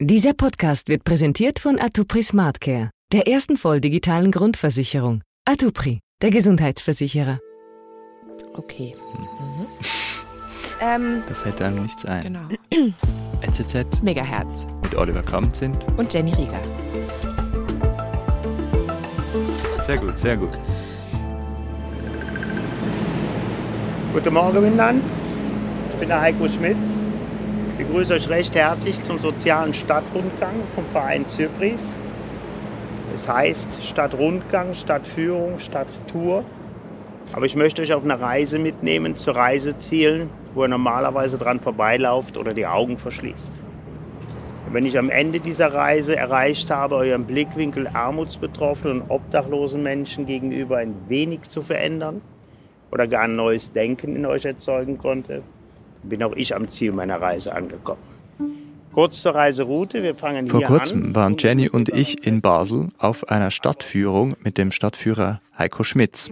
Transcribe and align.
Dieser 0.00 0.34
Podcast 0.34 0.88
wird 0.88 1.04
präsentiert 1.04 1.60
von 1.60 1.78
Atupri 1.78 2.22
Smartcare, 2.24 2.90
der 3.12 3.28
ersten 3.28 3.56
voll 3.56 3.80
digitalen 3.80 4.32
Grundversicherung. 4.32 5.22
Atupri, 5.48 6.00
der 6.20 6.30
Gesundheitsversicherer. 6.30 7.36
Okay. 8.54 8.94
Mhm. 9.12 9.66
Ähm, 10.82 11.22
Da 11.28 11.34
fällt 11.34 11.62
einem 11.62 11.84
nichts 11.84 12.04
ein. 12.06 12.22
genau. 12.24 12.40
NZZ 13.42 14.02
Megahertz 14.02 14.66
mit 14.82 14.96
Oliver 14.96 15.22
Kamp 15.22 15.54
sind. 15.54 15.76
und 15.96 16.12
Jenny 16.12 16.32
Rieger. 16.32 16.60
Sehr 19.86 19.98
gut, 19.98 20.18
sehr 20.18 20.36
gut. 20.36 20.58
Guten 24.12 24.34
Morgen 24.34 24.60
miteinander. 24.60 25.04
Ich 25.92 26.00
bin 26.00 26.08
der 26.08 26.20
Heiko 26.20 26.48
Schmitz. 26.48 26.78
Ich 27.76 27.84
begrüße 27.84 28.14
euch 28.14 28.28
recht 28.28 28.54
herzlich 28.54 29.02
zum 29.02 29.18
sozialen 29.18 29.74
Stadtrundgang 29.74 30.54
vom 30.76 30.86
Verein 30.86 31.26
Zypris. 31.26 31.80
Es 33.12 33.28
heißt 33.28 33.82
Stadtrundgang, 33.82 34.74
Stadtführung, 34.74 35.58
Stadttour. 35.58 36.44
Aber 37.32 37.46
ich 37.46 37.56
möchte 37.56 37.82
euch 37.82 37.92
auf 37.92 38.04
eine 38.04 38.20
Reise 38.20 38.60
mitnehmen 38.60 39.16
zu 39.16 39.32
Reisezielen, 39.32 40.30
wo 40.54 40.62
ihr 40.62 40.68
normalerweise 40.68 41.36
dran 41.36 41.58
vorbeilauft 41.58 42.36
oder 42.36 42.54
die 42.54 42.64
Augen 42.64 42.96
verschließt. 42.96 43.52
Und 44.68 44.72
wenn 44.72 44.86
ich 44.86 44.96
am 44.96 45.10
Ende 45.10 45.40
dieser 45.40 45.74
Reise 45.74 46.14
erreicht 46.14 46.70
habe, 46.70 46.94
euren 46.94 47.24
Blickwinkel 47.24 47.88
armutsbetroffenen 47.88 49.00
und 49.00 49.10
obdachlosen 49.10 49.82
Menschen 49.82 50.26
gegenüber 50.26 50.76
ein 50.76 50.94
wenig 51.08 51.42
zu 51.42 51.60
verändern, 51.60 52.20
oder 52.92 53.08
gar 53.08 53.22
ein 53.22 53.34
neues 53.34 53.72
Denken 53.72 54.14
in 54.14 54.24
euch 54.26 54.44
erzeugen 54.44 54.96
konnte, 54.98 55.42
bin 56.08 56.22
auch 56.22 56.34
ich 56.34 56.54
am 56.54 56.68
Ziel 56.68 56.92
meiner 56.92 57.20
Reise 57.20 57.54
angekommen. 57.54 58.00
Kurz 58.92 59.22
zur 59.22 59.34
Reiseroute, 59.34 60.04
wir 60.04 60.14
fangen 60.14 60.48
Vor 60.48 60.60
hier 60.60 60.68
kurzem 60.68 61.06
an. 61.06 61.14
waren 61.16 61.36
Jenny 61.36 61.68
und 61.68 61.88
ich 61.88 62.24
in 62.24 62.40
Basel 62.40 62.90
auf 62.96 63.28
einer 63.28 63.50
Stadtführung 63.50 64.36
mit 64.44 64.56
dem 64.56 64.70
Stadtführer 64.70 65.40
Heiko 65.58 65.82
Schmitz. 65.82 66.30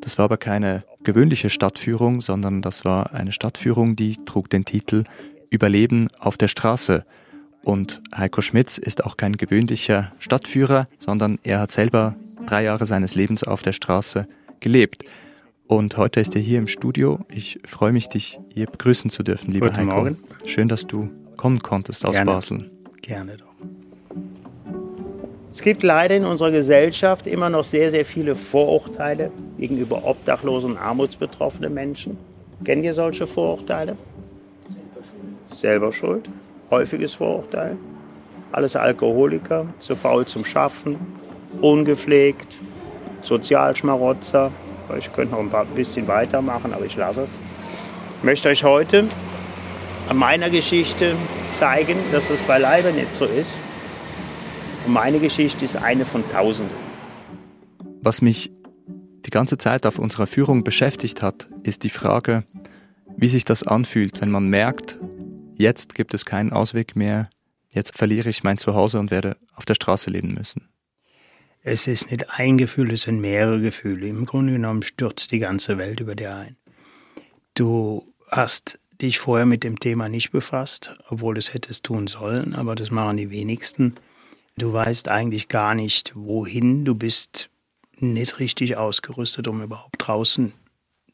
Das 0.00 0.16
war 0.16 0.24
aber 0.24 0.38
keine 0.38 0.84
gewöhnliche 1.02 1.50
Stadtführung, 1.50 2.22
sondern 2.22 2.62
das 2.62 2.84
war 2.84 3.12
eine 3.12 3.32
Stadtführung, 3.32 3.94
die 3.94 4.16
trug 4.24 4.48
den 4.48 4.64
Titel 4.64 5.04
Überleben 5.50 6.08
auf 6.18 6.38
der 6.38 6.48
Straße. 6.48 7.04
Und 7.62 8.02
Heiko 8.16 8.40
Schmitz 8.40 8.78
ist 8.78 9.04
auch 9.04 9.16
kein 9.16 9.36
gewöhnlicher 9.36 10.12
Stadtführer, 10.18 10.86
sondern 10.98 11.36
er 11.42 11.60
hat 11.60 11.70
selber 11.70 12.14
drei 12.46 12.64
Jahre 12.64 12.86
seines 12.86 13.14
Lebens 13.14 13.44
auf 13.44 13.62
der 13.62 13.72
Straße 13.72 14.26
gelebt. 14.60 15.04
Und 15.68 15.98
heute 15.98 16.20
ist 16.20 16.34
er 16.34 16.40
hier 16.40 16.58
im 16.58 16.66
Studio. 16.66 17.20
Ich 17.30 17.60
freue 17.66 17.92
mich, 17.92 18.08
dich 18.08 18.40
hier 18.54 18.64
begrüßen 18.64 19.10
zu 19.10 19.22
dürfen, 19.22 19.52
lieber 19.52 19.66
Guten 19.66 19.80
Heiko. 19.82 19.96
Morgen. 19.96 20.18
Schön, 20.46 20.66
dass 20.66 20.86
du 20.86 21.10
kommen 21.36 21.62
konntest 21.62 22.06
aus 22.06 22.14
Gerne. 22.14 22.30
Basel. 22.30 22.70
Gerne 23.02 23.36
doch. 23.36 23.44
Es 25.52 25.60
gibt 25.60 25.82
leider 25.82 26.16
in 26.16 26.24
unserer 26.24 26.52
Gesellschaft 26.52 27.26
immer 27.26 27.50
noch 27.50 27.64
sehr, 27.64 27.90
sehr 27.90 28.06
viele 28.06 28.34
Vorurteile 28.34 29.30
gegenüber 29.58 30.06
obdachlosen 30.06 30.70
und 30.72 30.78
armutsbetroffenen 30.78 31.74
Menschen. 31.74 32.16
Kennt 32.64 32.82
ihr 32.82 32.94
solche 32.94 33.26
Vorurteile? 33.26 33.94
Selber 35.44 35.92
schuld. 35.92 36.30
Häufiges 36.70 37.12
Vorurteil. 37.12 37.76
Alles 38.52 38.74
Alkoholiker, 38.74 39.66
zu 39.78 39.96
faul 39.96 40.24
zum 40.24 40.46
Schaffen, 40.46 40.96
ungepflegt, 41.60 42.56
Sozialschmarotzer. 43.20 44.50
Ich 44.96 45.12
könnte 45.12 45.34
noch 45.34 45.40
ein 45.40 45.50
paar- 45.50 45.64
bisschen 45.64 46.06
weitermachen, 46.08 46.72
aber 46.72 46.84
ich 46.86 46.96
lasse 46.96 47.22
es. 47.22 47.38
Ich 48.18 48.24
möchte 48.24 48.48
euch 48.48 48.64
heute 48.64 49.06
an 50.08 50.16
meiner 50.16 50.50
Geschichte 50.50 51.14
zeigen, 51.50 51.96
dass 52.12 52.28
das 52.28 52.40
beileibe 52.42 52.92
nicht 52.92 53.12
so 53.14 53.24
ist. 53.26 53.62
Und 54.86 54.92
meine 54.92 55.18
Geschichte 55.18 55.64
ist 55.64 55.76
eine 55.76 56.04
von 56.04 56.28
Tausenden. 56.30 56.76
Was 58.00 58.22
mich 58.22 58.50
die 59.26 59.30
ganze 59.30 59.58
Zeit 59.58 59.84
auf 59.84 59.98
unserer 59.98 60.26
Führung 60.26 60.64
beschäftigt 60.64 61.20
hat, 61.20 61.48
ist 61.62 61.82
die 61.82 61.90
Frage, 61.90 62.44
wie 63.16 63.28
sich 63.28 63.44
das 63.44 63.62
anfühlt, 63.62 64.20
wenn 64.20 64.30
man 64.30 64.48
merkt, 64.48 64.98
jetzt 65.56 65.94
gibt 65.94 66.14
es 66.14 66.24
keinen 66.24 66.52
Ausweg 66.52 66.96
mehr, 66.96 67.28
jetzt 67.70 67.96
verliere 67.96 68.30
ich 68.30 68.44
mein 68.44 68.56
Zuhause 68.56 68.98
und 68.98 69.10
werde 69.10 69.36
auf 69.54 69.66
der 69.66 69.74
Straße 69.74 70.08
leben 70.08 70.32
müssen. 70.32 70.68
Es 71.70 71.86
ist 71.86 72.10
nicht 72.10 72.30
ein 72.30 72.56
Gefühl, 72.56 72.92
es 72.92 73.02
sind 73.02 73.20
mehrere 73.20 73.60
Gefühle. 73.60 74.08
Im 74.08 74.24
Grunde 74.24 74.54
genommen 74.54 74.82
stürzt 74.82 75.32
die 75.32 75.38
ganze 75.38 75.76
Welt 75.76 76.00
über 76.00 76.14
dir 76.14 76.34
ein. 76.34 76.56
Du 77.52 78.14
hast 78.30 78.78
dich 79.02 79.18
vorher 79.18 79.44
mit 79.44 79.64
dem 79.64 79.78
Thema 79.78 80.08
nicht 80.08 80.30
befasst, 80.30 80.96
obwohl 81.10 81.36
es 81.36 81.52
hättest 81.52 81.84
tun 81.84 82.06
sollen, 82.06 82.54
aber 82.54 82.74
das 82.74 82.90
machen 82.90 83.18
die 83.18 83.30
wenigsten. 83.30 83.96
Du 84.56 84.72
weißt 84.72 85.08
eigentlich 85.08 85.48
gar 85.48 85.74
nicht, 85.74 86.12
wohin. 86.14 86.86
Du 86.86 86.94
bist 86.94 87.50
nicht 87.98 88.38
richtig 88.38 88.78
ausgerüstet, 88.78 89.46
um 89.46 89.62
überhaupt 89.62 89.96
draußen 89.98 90.54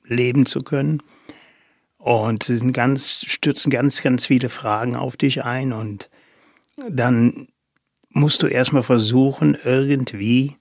leben 0.04 0.46
zu 0.46 0.60
können. 0.60 1.02
Und 1.98 2.48
es 2.48 2.60
sind 2.60 2.72
ganz, 2.72 3.24
stürzen 3.26 3.70
ganz, 3.70 4.02
ganz 4.02 4.26
viele 4.26 4.48
Fragen 4.48 4.94
auf 4.94 5.16
dich 5.16 5.42
ein 5.42 5.72
und 5.72 6.08
dann 6.88 7.48
musst 8.14 8.42
du 8.42 8.46
erstmal 8.46 8.82
versuchen, 8.82 9.58
irgendwie 9.64 10.56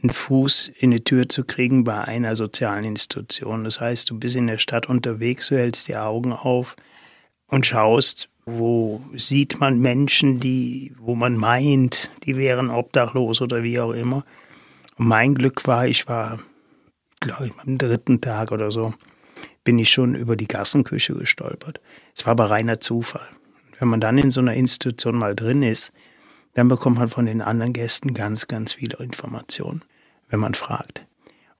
einen 0.00 0.10
Fuß 0.10 0.68
in 0.78 0.92
die 0.92 1.02
Tür 1.02 1.28
zu 1.28 1.44
kriegen 1.44 1.84
bei 1.84 2.00
einer 2.00 2.36
sozialen 2.36 2.84
Institution. 2.84 3.64
Das 3.64 3.80
heißt, 3.80 4.08
du 4.08 4.18
bist 4.18 4.36
in 4.36 4.46
der 4.46 4.58
Stadt 4.58 4.88
unterwegs, 4.88 5.48
du 5.48 5.58
hältst 5.58 5.88
die 5.88 5.96
Augen 5.96 6.32
auf 6.32 6.76
und 7.48 7.66
schaust, 7.66 8.28
wo 8.46 9.02
sieht 9.14 9.58
man 9.60 9.80
Menschen, 9.80 10.38
die, 10.40 10.94
wo 10.98 11.14
man 11.14 11.36
meint, 11.36 12.10
die 12.24 12.36
wären 12.36 12.70
obdachlos 12.70 13.42
oder 13.42 13.62
wie 13.62 13.80
auch 13.80 13.92
immer. 13.92 14.24
Und 14.96 15.08
mein 15.08 15.34
Glück 15.34 15.66
war, 15.66 15.86
ich 15.86 16.06
war, 16.08 16.38
glaube 17.20 17.48
ich, 17.48 17.52
am 17.58 17.76
dritten 17.76 18.20
Tag 18.20 18.52
oder 18.52 18.70
so, 18.70 18.94
bin 19.64 19.78
ich 19.78 19.90
schon 19.90 20.14
über 20.14 20.36
die 20.36 20.48
Gassenküche 20.48 21.14
gestolpert. 21.14 21.80
Es 22.16 22.24
war 22.24 22.32
aber 22.32 22.50
reiner 22.50 22.80
Zufall. 22.80 23.28
Wenn 23.80 23.88
man 23.88 24.00
dann 24.00 24.16
in 24.16 24.30
so 24.30 24.40
einer 24.40 24.54
Institution 24.54 25.16
mal 25.16 25.34
drin 25.34 25.62
ist, 25.62 25.92
dann 26.58 26.66
bekommt 26.66 26.98
man 26.98 27.06
von 27.06 27.26
den 27.26 27.40
anderen 27.40 27.72
Gästen 27.72 28.14
ganz, 28.14 28.48
ganz 28.48 28.72
viele 28.72 28.96
Informationen, 28.96 29.82
wenn 30.28 30.40
man 30.40 30.54
fragt. 30.54 31.06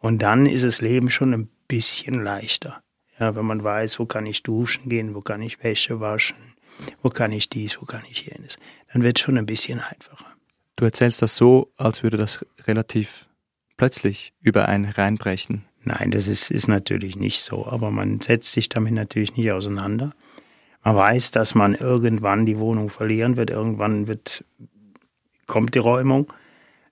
Und 0.00 0.22
dann 0.22 0.44
ist 0.44 0.64
das 0.64 0.80
Leben 0.80 1.08
schon 1.08 1.32
ein 1.32 1.48
bisschen 1.68 2.24
leichter. 2.24 2.82
Ja, 3.20 3.36
wenn 3.36 3.46
man 3.46 3.62
weiß, 3.62 4.00
wo 4.00 4.06
kann 4.06 4.26
ich 4.26 4.42
duschen 4.42 4.88
gehen, 4.88 5.14
wo 5.14 5.20
kann 5.20 5.40
ich 5.40 5.62
Wäsche 5.62 6.00
waschen, 6.00 6.56
wo 7.00 7.10
kann 7.10 7.30
ich 7.30 7.48
dies, 7.48 7.80
wo 7.80 7.84
kann 7.84 8.02
ich 8.10 8.26
jenes. 8.26 8.58
Dann 8.92 9.04
wird 9.04 9.18
es 9.18 9.22
schon 9.22 9.38
ein 9.38 9.46
bisschen 9.46 9.78
einfacher. 9.78 10.26
Du 10.74 10.84
erzählst 10.84 11.22
das 11.22 11.36
so, 11.36 11.72
als 11.76 12.02
würde 12.02 12.16
das 12.16 12.44
relativ 12.66 13.28
plötzlich 13.76 14.32
über 14.40 14.66
einen 14.66 14.86
reinbrechen. 14.86 15.64
Nein, 15.84 16.10
das 16.10 16.26
ist, 16.26 16.50
ist 16.50 16.66
natürlich 16.66 17.14
nicht 17.14 17.40
so, 17.40 17.68
aber 17.68 17.92
man 17.92 18.20
setzt 18.20 18.50
sich 18.50 18.68
damit 18.68 18.94
natürlich 18.94 19.36
nicht 19.36 19.52
auseinander. 19.52 20.12
Man 20.82 20.96
weiß, 20.96 21.30
dass 21.30 21.54
man 21.54 21.76
irgendwann 21.76 22.46
die 22.46 22.58
Wohnung 22.58 22.90
verlieren 22.90 23.36
wird, 23.36 23.50
irgendwann 23.50 24.08
wird, 24.08 24.44
kommt 25.48 25.74
die 25.74 25.80
Räumung. 25.80 26.32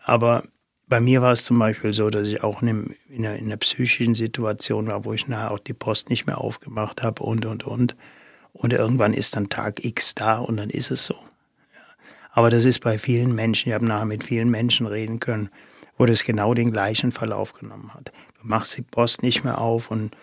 Aber 0.05 0.43
bei 0.89 1.01
mir 1.01 1.23
war 1.23 1.33
es 1.33 1.45
zum 1.45 1.59
Beispiel 1.59 1.93
so, 1.93 2.11
dass 2.11 2.27
ich 2.27 2.43
auch 2.43 2.63
in, 2.63 2.69
einem, 2.69 2.97
in, 3.09 3.25
einer, 3.25 3.37
in 3.37 3.47
einer 3.47 3.57
psychischen 3.57 4.17
Situation 4.17 4.89
war, 4.89 5.05
wo 5.05 5.13
ich 5.13 5.29
nachher 5.29 5.53
auch 5.53 5.61
die 5.61 5.73
Post 5.73 6.11
nicht 6.11 6.27
mehr 6.27 6.39
aufgemacht 6.39 7.03
habe 7.03 7.23
und, 7.23 7.47
und, 7.47 7.65
und. 7.65 7.97
Und 8.53 8.73
irgendwann 8.73 9.13
ist 9.13 9.37
dann 9.37 9.49
Tag 9.49 9.85
X 9.85 10.15
da 10.15 10.39
und 10.39 10.57
dann 10.57 10.71
ist 10.71 10.91
es 10.91 11.07
so. 11.07 11.17
Aber 12.33 12.51
das 12.51 12.65
ist 12.65 12.81
bei 12.81 12.99
vielen 12.99 13.35
Menschen, 13.35 13.69
ich 13.69 13.75
habe 13.75 13.87
nachher 13.87 14.05
mit 14.07 14.23
vielen 14.23 14.51
Menschen 14.51 14.87
reden 14.87 15.21
können, 15.21 15.51
wo 15.99 16.07
das 16.07 16.25
genau 16.25 16.55
den 16.55 16.71
gleichen 16.71 17.13
Verlauf 17.13 17.53
genommen 17.53 17.93
hat. 17.95 18.13
Du 18.41 18.47
machst 18.47 18.77
die 18.77 18.83
Post 18.83 19.23
nicht 19.23 19.45
mehr 19.45 19.59
auf 19.59 19.91
und 19.91 20.17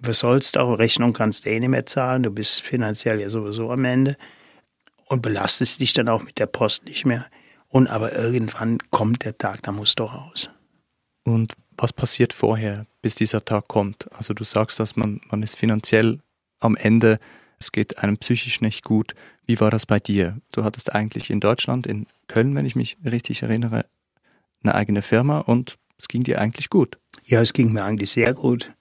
was 0.00 0.20
sollst 0.20 0.56
du 0.56 0.60
auch, 0.60 0.78
Rechnung 0.78 1.12
kannst 1.12 1.44
du 1.44 1.50
eh 1.50 1.60
nicht 1.60 1.68
mehr 1.68 1.86
zahlen, 1.86 2.22
du 2.22 2.30
bist 2.30 2.62
finanziell 2.62 3.20
ja 3.20 3.28
sowieso 3.28 3.70
am 3.70 3.84
Ende 3.84 4.16
und 5.12 5.20
belastest 5.20 5.78
dich 5.78 5.92
dann 5.92 6.08
auch 6.08 6.22
mit 6.22 6.38
der 6.38 6.46
Post 6.46 6.86
nicht 6.86 7.04
mehr. 7.04 7.26
Und 7.68 7.86
aber 7.86 8.16
irgendwann 8.16 8.78
kommt 8.90 9.26
der 9.26 9.36
Tag, 9.36 9.60
da 9.60 9.70
musst 9.70 9.98
du 9.98 10.04
raus. 10.04 10.48
Und 11.22 11.52
was 11.76 11.92
passiert 11.92 12.32
vorher, 12.32 12.86
bis 13.02 13.14
dieser 13.14 13.44
Tag 13.44 13.68
kommt? 13.68 14.10
Also 14.12 14.32
du 14.32 14.42
sagst, 14.42 14.80
dass 14.80 14.96
man, 14.96 15.20
man 15.30 15.42
ist 15.42 15.54
finanziell 15.54 16.20
am 16.60 16.76
Ende, 16.76 17.20
es 17.58 17.72
geht 17.72 17.98
einem 17.98 18.16
psychisch 18.16 18.62
nicht 18.62 18.84
gut. 18.84 19.14
Wie 19.44 19.60
war 19.60 19.70
das 19.70 19.84
bei 19.84 20.00
dir? 20.00 20.38
Du 20.50 20.64
hattest 20.64 20.94
eigentlich 20.94 21.28
in 21.28 21.40
Deutschland, 21.40 21.86
in 21.86 22.06
Köln, 22.26 22.54
wenn 22.54 22.64
ich 22.64 22.74
mich 22.74 22.96
richtig 23.04 23.42
erinnere, 23.42 23.84
eine 24.62 24.74
eigene 24.74 25.02
Firma 25.02 25.40
und 25.40 25.76
es 25.98 26.08
ging 26.08 26.22
dir 26.22 26.40
eigentlich 26.40 26.70
gut. 26.70 26.98
Ja, 27.24 27.42
es 27.42 27.52
ging 27.52 27.70
mir 27.70 27.84
eigentlich 27.84 28.12
sehr 28.12 28.32
gut, 28.32 28.72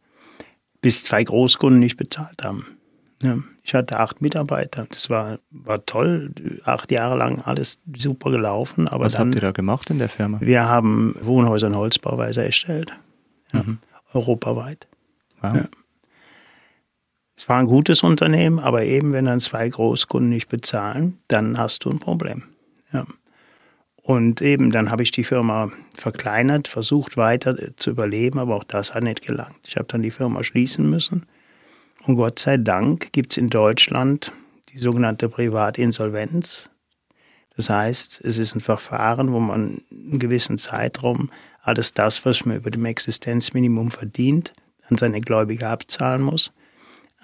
bis 0.80 1.04
zwei 1.04 1.26
Großkunden 1.26 1.80
nicht 1.80 1.98
bezahlt 1.98 2.42
haben. 2.42 2.78
Ja, 3.22 3.38
ich 3.64 3.74
hatte 3.74 4.00
acht 4.00 4.22
Mitarbeiter. 4.22 4.86
Das 4.90 5.10
war, 5.10 5.38
war 5.52 5.86
toll. 5.86 6.34
Acht 6.64 6.92
Jahre 6.92 7.18
lang 7.18 7.42
alles 7.42 7.80
super 7.96 8.32
gelaufen. 8.32 8.88
Aber 8.88 9.06
Was 9.06 9.14
dann, 9.14 9.28
habt 9.28 9.36
ihr 9.36 9.42
da 9.42 9.52
gemacht 9.52 9.90
in 9.90 10.00
der 10.00 10.10
Firma? 10.10 10.40
Wir 10.42 10.66
haben 10.66 11.16
Wohnhäuser 11.22 11.68
und 11.68 11.76
Holzbauweise 11.76 12.44
erstellt. 12.44 12.92
Ja, 13.54 13.64
Europaweit. 14.14 14.88
Wow. 15.42 15.56
Ja. 15.56 15.66
Es 17.36 17.50
war 17.50 17.60
ein 17.60 17.66
gutes 17.66 18.04
Unternehmen, 18.04 18.60
aber 18.60 18.84
eben, 18.84 19.14
wenn 19.14 19.26
dann 19.26 19.40
zwei 19.40 19.68
Großkunden 19.68 20.30
nicht 20.30 20.48
bezahlen, 20.48 21.18
dann 21.28 21.58
hast 21.58 21.86
du 21.86 21.90
ein 21.90 22.00
Problem. 22.00 22.44
Ja. 22.94 23.06
Und 24.04 24.42
eben, 24.42 24.72
dann 24.72 24.92
habe 24.92 25.04
ich 25.04 25.12
die 25.12 25.24
Firma 25.24 25.72
verkleinert, 25.98 26.68
versucht 26.68 27.18
weiter 27.18 27.56
zu 27.78 27.92
überleben, 27.92 28.40
aber 28.40 28.56
auch 28.56 28.64
das 28.64 28.94
hat 28.94 29.04
nicht 29.04 29.22
gelangt. 29.22 29.60
Ich 29.66 29.78
habe 29.78 29.88
dann 29.88 30.02
die 30.02 30.12
Firma 30.12 30.44
schließen 30.44 30.90
müssen. 30.90 31.26
Und 32.06 32.16
Gott 32.16 32.40
sei 32.40 32.58
Dank 32.58 33.12
gibt 33.12 33.34
es 33.34 33.38
in 33.38 33.50
Deutschland 33.50 34.32
die 34.70 34.80
sogenannte 34.80 35.30
Privatinsolvenz. 35.30 36.70
Das 37.56 37.70
heißt, 37.70 38.22
es 38.24 38.40
ist 38.40 38.56
ein 38.56 38.62
Verfahren, 38.62 39.34
wo 39.34 39.40
man 39.40 39.84
einen 39.92 40.20
gewissen 40.20 40.58
Zeitraum 40.58 41.30
alles 41.62 41.94
das, 41.94 42.26
was 42.26 42.46
man 42.46 42.58
über 42.58 42.72
dem 42.72 42.86
Existenzminimum 42.86 43.92
verdient, 43.92 44.54
an 44.90 44.98
seine 44.98 45.22
Gläubiger 45.22 45.70
abzahlen 45.70 46.22
muss. 46.22 46.52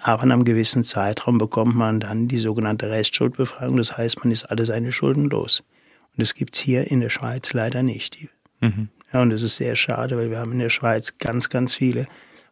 Aber 0.00 0.22
in 0.22 0.30
einem 0.30 0.44
gewissen 0.44 0.84
Zeitraum 0.84 1.38
bekommt 1.38 1.74
man 1.74 1.98
dann 1.98 2.28
die 2.28 2.38
sogenannte 2.38 2.88
Restschuldbefreiung. 2.88 3.76
Das 3.76 3.96
heißt, 3.96 4.22
man 4.22 4.30
ist 4.30 4.44
alle 4.44 4.64
seine 4.64 4.92
Schulden 4.92 5.24
los. 5.24 5.64
Und 6.12 6.20
das 6.20 6.34
gibt 6.34 6.54
es 6.54 6.60
hier 6.60 6.88
in 6.88 7.00
der 7.00 7.08
Schweiz 7.08 7.52
leider 7.52 7.82
nicht. 7.82 8.16
Mhm. 8.60 8.90
Ja, 9.12 9.22
und 9.22 9.30
das 9.30 9.42
ist 9.42 9.56
sehr 9.56 9.74
schade, 9.74 10.16
weil 10.16 10.30
wir 10.30 10.38
haben 10.38 10.52
in 10.52 10.60
der 10.60 10.68
Schweiz 10.68 11.18
ganz, 11.18 11.48
ganz 11.48 11.74
viele 11.74 12.06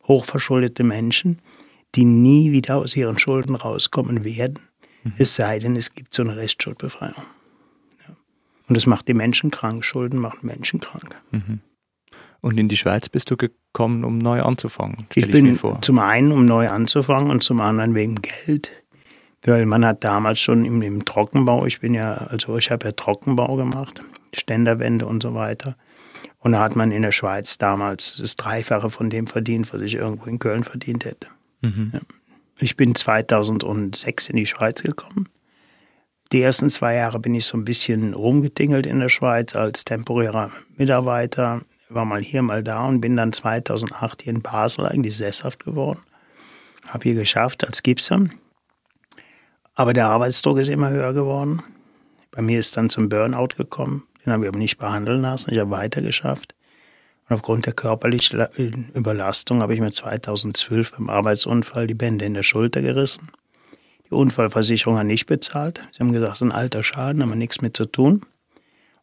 hochverschuldete 0.08 0.82
Menschen, 0.82 1.38
die 1.94 2.04
nie 2.04 2.52
wieder 2.52 2.76
aus 2.76 2.96
ihren 2.96 3.18
Schulden 3.18 3.54
rauskommen 3.54 4.24
werden, 4.24 4.60
mhm. 5.04 5.12
es 5.18 5.34
sei 5.34 5.58
denn, 5.58 5.76
es 5.76 5.94
gibt 5.94 6.14
so 6.14 6.22
eine 6.22 6.36
Restschuldbefreiung. 6.36 7.24
Ja. 8.06 8.16
Und 8.68 8.76
das 8.76 8.86
macht 8.86 9.08
die 9.08 9.14
Menschen 9.14 9.50
krank. 9.50 9.84
Schulden 9.84 10.18
machen 10.18 10.46
Menschen 10.46 10.80
krank. 10.80 11.16
Mhm. 11.30 11.60
Und 12.40 12.58
in 12.58 12.68
die 12.68 12.76
Schweiz 12.76 13.08
bist 13.08 13.30
du 13.30 13.36
gekommen, 13.36 14.04
um 14.04 14.18
neu 14.18 14.42
anzufangen? 14.42 15.06
Ich 15.14 15.30
bin 15.30 15.54
ich 15.54 15.60
zum 15.80 15.98
einen, 15.98 16.32
um 16.32 16.44
neu 16.44 16.68
anzufangen 16.68 17.30
und 17.30 17.42
zum 17.42 17.60
anderen 17.60 17.94
wegen 17.94 18.16
Geld. 18.22 18.70
Weil 19.42 19.66
man 19.66 19.84
hat 19.84 20.02
damals 20.04 20.40
schon 20.40 20.64
im, 20.64 20.82
im 20.82 21.04
Trockenbau, 21.04 21.66
ich 21.66 21.80
bin 21.80 21.94
ja, 21.94 22.14
also 22.14 22.56
ich 22.58 22.70
habe 22.70 22.86
ja 22.86 22.92
Trockenbau 22.92 23.56
gemacht, 23.56 24.02
Ständerwände 24.34 25.06
und 25.06 25.22
so 25.22 25.34
weiter. 25.34 25.76
Und 26.38 26.52
da 26.52 26.60
hat 26.60 26.76
man 26.76 26.92
in 26.92 27.02
der 27.02 27.12
Schweiz 27.12 27.58
damals 27.58 28.16
das 28.20 28.36
Dreifache 28.36 28.90
von 28.90 29.10
dem 29.10 29.26
verdient, 29.26 29.72
was 29.72 29.82
ich 29.82 29.94
irgendwo 29.94 30.26
in 30.26 30.38
Köln 30.38 30.64
verdient 30.64 31.04
hätte. 31.04 31.28
Mhm. 31.60 31.92
Ich 32.58 32.76
bin 32.76 32.94
2006 32.94 34.30
in 34.30 34.36
die 34.36 34.46
Schweiz 34.46 34.82
gekommen. 34.82 35.28
Die 36.32 36.40
ersten 36.40 36.68
zwei 36.70 36.94
Jahre 36.94 37.20
bin 37.20 37.34
ich 37.34 37.46
so 37.46 37.56
ein 37.56 37.64
bisschen 37.64 38.14
rumgetingelt 38.14 38.86
in 38.86 39.00
der 39.00 39.08
Schweiz 39.08 39.54
als 39.54 39.84
temporärer 39.84 40.50
Mitarbeiter. 40.76 41.62
War 41.88 42.04
mal 42.04 42.20
hier, 42.20 42.42
mal 42.42 42.64
da 42.64 42.86
und 42.86 43.00
bin 43.00 43.16
dann 43.16 43.32
2008 43.32 44.22
hier 44.22 44.32
in 44.32 44.42
Basel 44.42 44.86
eigentlich 44.86 45.16
sesshaft 45.16 45.64
geworden. 45.64 46.00
Habe 46.88 47.04
hier 47.04 47.14
geschafft 47.14 47.64
als 47.64 47.82
Gipser 47.82 48.24
aber 49.76 49.92
der 49.92 50.06
Arbeitsdruck 50.06 50.58
ist 50.58 50.70
immer 50.70 50.90
höher 50.90 51.12
geworden. 51.12 51.62
Bei 52.32 52.42
mir 52.42 52.58
ist 52.58 52.76
dann 52.76 52.90
zum 52.90 53.08
Burnout 53.08 53.48
gekommen. 53.56 54.04
Den 54.24 54.32
habe 54.32 54.44
ich 54.44 54.48
aber 54.48 54.58
nicht 54.58 54.78
behandeln 54.78 55.20
lassen. 55.20 55.52
Ich 55.52 55.58
habe 55.58 55.70
weiter 55.70 56.00
geschafft. 56.00 56.54
Und 57.28 57.34
aufgrund 57.34 57.66
der 57.66 57.72
körperlichen 57.72 58.90
Überlastung 58.94 59.62
habe 59.62 59.74
ich 59.74 59.80
mir 59.80 59.90
2012 59.90 60.92
beim 60.92 61.10
Arbeitsunfall 61.10 61.86
die 61.86 61.94
Bände 61.94 62.24
in 62.24 62.34
der 62.34 62.42
Schulter 62.42 62.82
gerissen. 62.82 63.30
Die 64.08 64.14
Unfallversicherung 64.14 64.98
hat 64.98 65.06
nicht 65.06 65.26
bezahlt. 65.26 65.82
Sie 65.90 65.98
haben 65.98 66.12
gesagt, 66.12 66.32
es 66.32 66.38
ist 66.38 66.42
ein 66.42 66.52
alter 66.52 66.84
Schaden, 66.84 67.22
haben 67.22 67.30
wir 67.30 67.36
nichts 67.36 67.60
mit 67.60 67.76
zu 67.76 67.86
tun. 67.86 68.22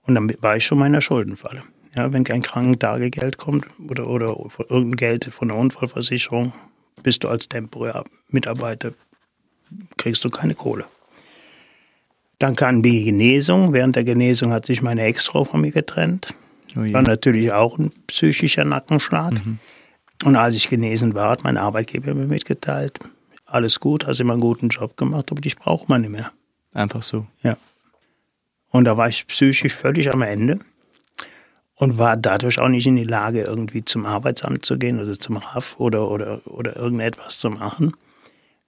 Und 0.04 0.16
dann 0.16 0.34
war 0.42 0.56
ich 0.56 0.66
schon 0.66 0.80
mal 0.80 0.88
in 0.88 0.94
der 0.94 1.02
Schuldenfalle. 1.02 1.64
Ja, 1.96 2.12
wenn 2.12 2.24
kein 2.24 2.42
Krankentagegeld 2.42 3.38
kommt 3.38 3.68
oder, 3.90 4.08
oder 4.08 4.38
irgendein 4.70 4.96
Geld 4.96 5.26
von 5.26 5.50
der 5.50 5.58
Unfallversicherung, 5.58 6.54
bist 7.04 7.24
du 7.24 7.28
als 7.28 7.50
temporärer 7.50 8.06
Mitarbeiter 8.30 8.94
kriegst 9.98 10.24
du 10.24 10.30
keine 10.30 10.56
Kohle. 10.56 10.86
Dann 12.40 12.56
kam 12.56 12.84
die 12.84 13.06
Genesung. 13.06 13.74
Während 13.74 13.96
der 13.96 14.04
Genesung 14.04 14.52
hat 14.52 14.66
sich 14.66 14.82
meine 14.82 15.04
Ex-Frau 15.04 15.46
von 15.46 15.62
mir 15.62 15.72
getrennt. 15.72 16.34
Oh 16.76 16.82
war 16.82 17.02
natürlich 17.02 17.52
auch 17.52 17.78
ein 17.78 17.92
psychischer 18.08 18.66
Nackenschlag. 18.66 19.34
Mhm. 19.46 19.60
Und 20.24 20.36
als 20.36 20.56
ich 20.56 20.70
genesen 20.70 21.14
war, 21.14 21.30
hat 21.30 21.44
mein 21.44 21.58
Arbeitgeber 21.58 22.14
mir 22.14 22.26
mitgeteilt, 22.26 23.00
alles 23.46 23.80
gut, 23.80 24.08
hast 24.08 24.20
immer 24.20 24.34
einen 24.34 24.42
guten 24.42 24.70
Job 24.70 24.98
gemacht, 24.98 25.32
aber 25.32 25.42
dich 25.42 25.58
braucht 25.58 25.90
man 25.90 26.02
nicht 26.02 26.10
mehr. 26.12 26.32
Einfach 26.74 27.04
so. 27.04 27.28
Ja. 27.44 27.58
Und 28.70 28.86
da 28.86 28.98
war 28.98 29.08
ich 29.08 29.28
psychisch 29.28 29.74
völlig 29.74 30.12
am 30.12 30.24
Ende 30.24 30.60
und 31.76 31.98
war 31.98 32.18
dadurch 32.18 32.60
auch 32.60 32.70
nicht 32.70 32.88
in 32.88 32.96
die 32.96 33.04
Lage, 33.04 33.42
irgendwie 33.42 33.86
zum 33.86 34.06
Arbeitsamt 34.06 34.66
zu 34.66 34.78
gehen 34.78 35.00
oder 35.00 35.20
zum 35.20 35.38
RAF 35.38 35.80
oder, 35.80 36.10
oder, 36.10 36.42
oder 36.48 36.76
irgendetwas 36.76 37.40
zu 37.40 37.50
machen. 37.50 37.94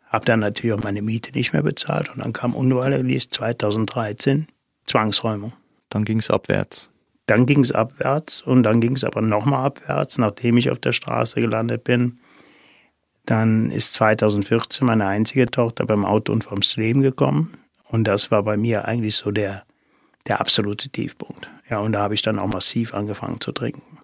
Habe 0.07 0.25
dann 0.25 0.41
natürlich 0.41 0.73
auch 0.73 0.83
meine 0.83 1.01
Miete 1.01 1.31
nicht 1.31 1.53
mehr 1.53 1.63
bezahlt 1.63 2.09
und 2.09 2.19
dann 2.19 2.33
kam 2.33 2.53
unweigerlich 2.55 3.31
2013 3.31 4.47
Zwangsräumung. 4.85 5.53
Dann 5.89 6.05
ging 6.05 6.19
es 6.19 6.29
abwärts. 6.29 6.89
Dann 7.25 7.45
ging 7.45 7.61
es 7.61 7.71
abwärts 7.71 8.41
und 8.41 8.63
dann 8.63 8.81
ging 8.81 8.95
es 8.95 9.03
aber 9.03 9.21
nochmal 9.21 9.65
abwärts, 9.65 10.17
nachdem 10.17 10.57
ich 10.57 10.69
auf 10.69 10.79
der 10.79 10.91
Straße 10.91 11.41
gelandet 11.41 11.83
bin. 11.83 12.19
Dann 13.25 13.71
ist 13.71 13.93
2014 13.93 14.85
meine 14.85 15.07
einzige 15.07 15.47
Tochter 15.47 15.85
beim 15.85 16.05
Autounfall 16.05 16.53
ums 16.53 16.75
Leben 16.75 17.01
gekommen. 17.01 17.57
Und 17.89 18.03
das 18.03 18.29
war 18.29 18.43
bei 18.43 18.57
mir 18.57 18.85
eigentlich 18.85 19.15
so 19.15 19.31
der, 19.31 19.63
der 20.27 20.39
absolute 20.39 20.89
Tiefpunkt. 20.89 21.49
Ja, 21.69 21.79
und 21.79 21.93
da 21.93 22.01
habe 22.01 22.13
ich 22.13 22.21
dann 22.21 22.37
auch 22.37 22.47
massiv 22.47 22.93
angefangen 22.93 23.41
zu 23.41 23.51
trinken. 23.51 23.99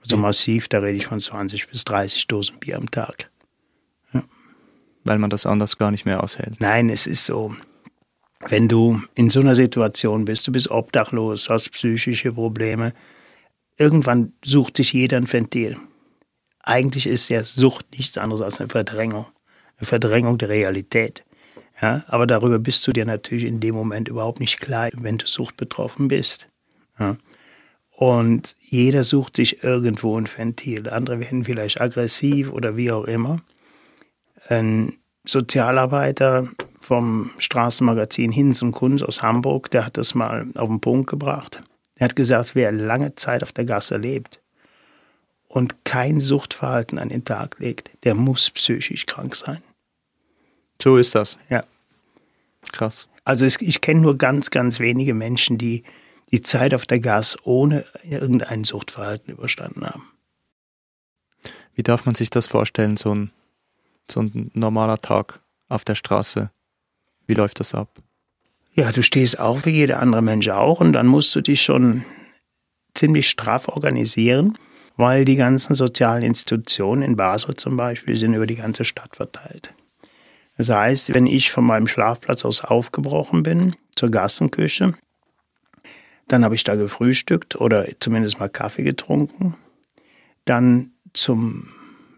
Also 0.00 0.16
massiv, 0.16 0.68
da 0.68 0.78
rede 0.78 0.96
ich 0.96 1.06
von 1.06 1.20
20 1.20 1.68
bis 1.68 1.84
30 1.84 2.26
Dosen 2.26 2.58
Bier 2.58 2.78
am 2.78 2.90
Tag 2.90 3.28
weil 5.04 5.18
man 5.18 5.30
das 5.30 5.46
anders 5.46 5.78
gar 5.78 5.90
nicht 5.90 6.04
mehr 6.04 6.22
aushält. 6.22 6.60
Nein, 6.60 6.88
es 6.88 7.06
ist 7.06 7.26
so. 7.26 7.54
Wenn 8.48 8.68
du 8.68 9.00
in 9.14 9.30
so 9.30 9.40
einer 9.40 9.54
Situation 9.54 10.24
bist, 10.24 10.46
du 10.46 10.52
bist 10.52 10.70
obdachlos, 10.70 11.48
hast 11.48 11.72
psychische 11.72 12.32
Probleme, 12.32 12.92
irgendwann 13.76 14.32
sucht 14.44 14.76
sich 14.76 14.92
jeder 14.92 15.16
ein 15.16 15.32
Ventil. 15.32 15.76
Eigentlich 16.62 17.06
ist 17.06 17.28
ja 17.28 17.44
Sucht 17.44 17.86
nichts 17.92 18.18
anderes 18.18 18.42
als 18.42 18.60
eine 18.60 18.68
Verdrängung. 18.68 19.26
Eine 19.78 19.86
Verdrängung 19.86 20.38
der 20.38 20.48
Realität. 20.48 21.24
Ja, 21.80 22.04
aber 22.06 22.26
darüber 22.26 22.58
bist 22.58 22.86
du 22.86 22.92
dir 22.92 23.04
natürlich 23.04 23.44
in 23.44 23.58
dem 23.58 23.74
Moment 23.74 24.08
überhaupt 24.08 24.38
nicht 24.38 24.60
klar, 24.60 24.90
wenn 24.92 25.18
du 25.18 25.26
suchtbetroffen 25.26 26.08
bist. 26.08 26.48
Ja. 26.98 27.16
Und 27.90 28.56
jeder 28.60 29.04
sucht 29.04 29.36
sich 29.36 29.64
irgendwo 29.64 30.18
ein 30.18 30.28
Ventil. 30.28 30.88
Andere 30.88 31.20
werden 31.20 31.44
vielleicht 31.44 31.80
aggressiv 31.80 32.52
oder 32.52 32.76
wie 32.76 32.92
auch 32.92 33.04
immer 33.04 33.42
ein 34.48 34.98
Sozialarbeiter 35.24 36.48
vom 36.82 37.30
Straßenmagazin 37.38 38.32
Hinz 38.32 38.62
und 38.62 38.72
Kunz 38.72 39.02
aus 39.02 39.22
Hamburg, 39.22 39.70
der 39.70 39.86
hat 39.86 39.96
das 39.96 40.14
mal 40.14 40.46
auf 40.54 40.68
den 40.68 40.80
Punkt 40.80 41.08
gebracht. 41.08 41.62
Er 41.96 42.04
hat 42.04 42.16
gesagt, 42.16 42.54
wer 42.54 42.72
lange 42.72 43.14
Zeit 43.14 43.42
auf 43.42 43.52
der 43.52 43.64
Gasse 43.64 43.96
lebt 43.96 44.40
und 45.48 45.84
kein 45.84 46.20
Suchtverhalten 46.20 46.98
an 46.98 47.08
den 47.08 47.24
Tag 47.24 47.58
legt, 47.58 47.90
der 48.04 48.14
muss 48.14 48.50
psychisch 48.50 49.06
krank 49.06 49.36
sein. 49.36 49.62
So 50.80 50.96
ist 50.96 51.14
das. 51.14 51.38
Ja. 51.48 51.64
Krass. 52.72 53.08
Also 53.24 53.46
es, 53.46 53.60
ich 53.60 53.80
kenne 53.80 54.00
nur 54.00 54.18
ganz, 54.18 54.50
ganz 54.50 54.80
wenige 54.80 55.14
Menschen, 55.14 55.58
die 55.58 55.84
die 56.32 56.42
Zeit 56.42 56.74
auf 56.74 56.86
der 56.86 56.98
Gas 56.98 57.36
ohne 57.44 57.84
irgendein 58.02 58.64
Suchtverhalten 58.64 59.32
überstanden 59.32 59.84
haben. 59.86 60.08
Wie 61.74 61.82
darf 61.82 62.04
man 62.04 62.14
sich 62.14 62.30
das 62.30 62.46
vorstellen, 62.46 62.96
so 62.96 63.14
ein 63.14 63.30
so 64.10 64.20
ein 64.20 64.50
normaler 64.54 65.00
Tag 65.00 65.40
auf 65.68 65.84
der 65.84 65.94
Straße? 65.94 66.50
Wie 67.32 67.34
läuft 67.34 67.60
das 67.60 67.72
ab? 67.72 67.88
Ja, 68.74 68.92
du 68.92 69.02
stehst 69.02 69.38
auch 69.38 69.64
wie 69.64 69.70
jeder 69.70 70.00
andere 70.00 70.20
Mensch 70.20 70.50
auch 70.50 70.80
und 70.80 70.92
dann 70.92 71.06
musst 71.06 71.34
du 71.34 71.40
dich 71.40 71.62
schon 71.62 72.04
ziemlich 72.94 73.30
straff 73.30 73.68
organisieren, 73.68 74.58
weil 74.98 75.24
die 75.24 75.36
ganzen 75.36 75.72
sozialen 75.72 76.22
Institutionen 76.24 77.00
in 77.00 77.16
Basel 77.16 77.56
zum 77.56 77.78
Beispiel 77.78 78.18
sind 78.18 78.34
über 78.34 78.44
die 78.44 78.56
ganze 78.56 78.84
Stadt 78.84 79.16
verteilt. 79.16 79.72
Das 80.58 80.68
heißt, 80.68 81.14
wenn 81.14 81.26
ich 81.26 81.50
von 81.50 81.64
meinem 81.64 81.86
Schlafplatz 81.86 82.44
aus 82.44 82.62
aufgebrochen 82.62 83.42
bin 83.42 83.76
zur 83.96 84.10
Gassenküche, 84.10 84.92
dann 86.28 86.44
habe 86.44 86.54
ich 86.54 86.64
da 86.64 86.74
gefrühstückt 86.74 87.58
oder 87.58 87.86
zumindest 87.98 88.40
mal 88.40 88.50
Kaffee 88.50 88.82
getrunken. 88.82 89.56
Dann 90.44 90.90
zum 91.14 91.70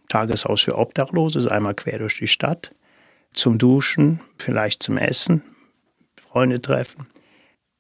Tageshaus 0.09 0.63
für 0.63 0.77
Obdachlose, 0.77 1.39
ist 1.39 1.47
einmal 1.47 1.75
quer 1.75 2.01
durch 2.01 2.19
die 2.19 2.27
Stadt, 2.27 2.73
zum 3.35 3.59
Duschen, 3.59 4.21
vielleicht 4.39 4.83
zum 4.83 4.97
Essen, 4.97 5.43
Freunde 6.17 6.61
treffen. 6.63 7.07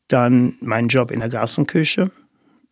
Dann 0.09 0.57
mein 0.61 0.89
Job 0.89 1.11
in 1.11 1.21
der 1.21 1.29
Gassenküche. 1.29 2.11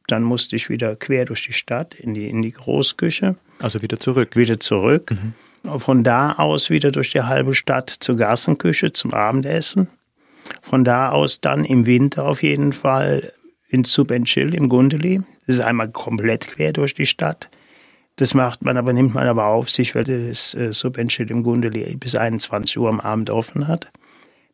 Dann 0.09 0.23
musste 0.23 0.57
ich 0.57 0.69
wieder 0.69 0.97
quer 0.97 1.25
durch 1.25 1.45
die 1.47 1.53
Stadt 1.53 1.95
in 1.95 2.15
die, 2.15 2.29
in 2.29 2.43
die 2.43 2.53
Großküche. 2.53 3.37
Also 3.61 3.81
wieder 3.83 3.99
zurück. 3.99 4.37
Wieder 4.37 4.61
zurück. 4.61 5.13
Mhm. 5.13 5.81
Von 5.81 6.03
da 6.03 6.33
aus 6.33 6.71
wieder 6.71 6.91
durch 6.91 7.13
die 7.13 7.23
halbe 7.23 7.55
Stadt 7.55 7.89
zur 7.89 8.17
Gassenküche 8.17 8.93
zum 8.93 9.15
Abendessen. 9.15 9.89
Von 10.61 10.85
da 10.85 11.11
aus 11.11 11.41
dann 11.41 11.65
im 11.65 11.87
Winter 11.87 12.25
auf 12.25 12.43
jeden 12.43 12.73
Fall 12.73 13.33
ins 13.69 13.93
Sub 13.93 14.13
Chill 14.25 14.55
im 14.55 14.69
Gundeli. 14.69 15.23
Das 15.47 15.57
ist 15.57 15.63
einmal 15.63 15.89
komplett 15.89 16.49
quer 16.49 16.73
durch 16.73 16.95
die 16.95 17.07
Stadt. 17.07 17.49
Das 18.23 18.35
macht 18.35 18.63
man 18.63 18.77
aber, 18.77 18.93
nimmt 18.93 19.15
man 19.15 19.27
aber 19.27 19.47
auf 19.47 19.69
sich, 19.69 19.97
weil 19.97 20.05
das 20.05 20.55
äh, 20.55 20.73
Subentstedt 20.73 21.29
im 21.33 21.43
Grunde 21.43 21.71
bis 21.71 22.15
21 22.15 22.79
Uhr 22.79 22.89
am 22.89 23.01
Abend 23.01 23.31
offen 23.31 23.67
hat. 23.67 23.91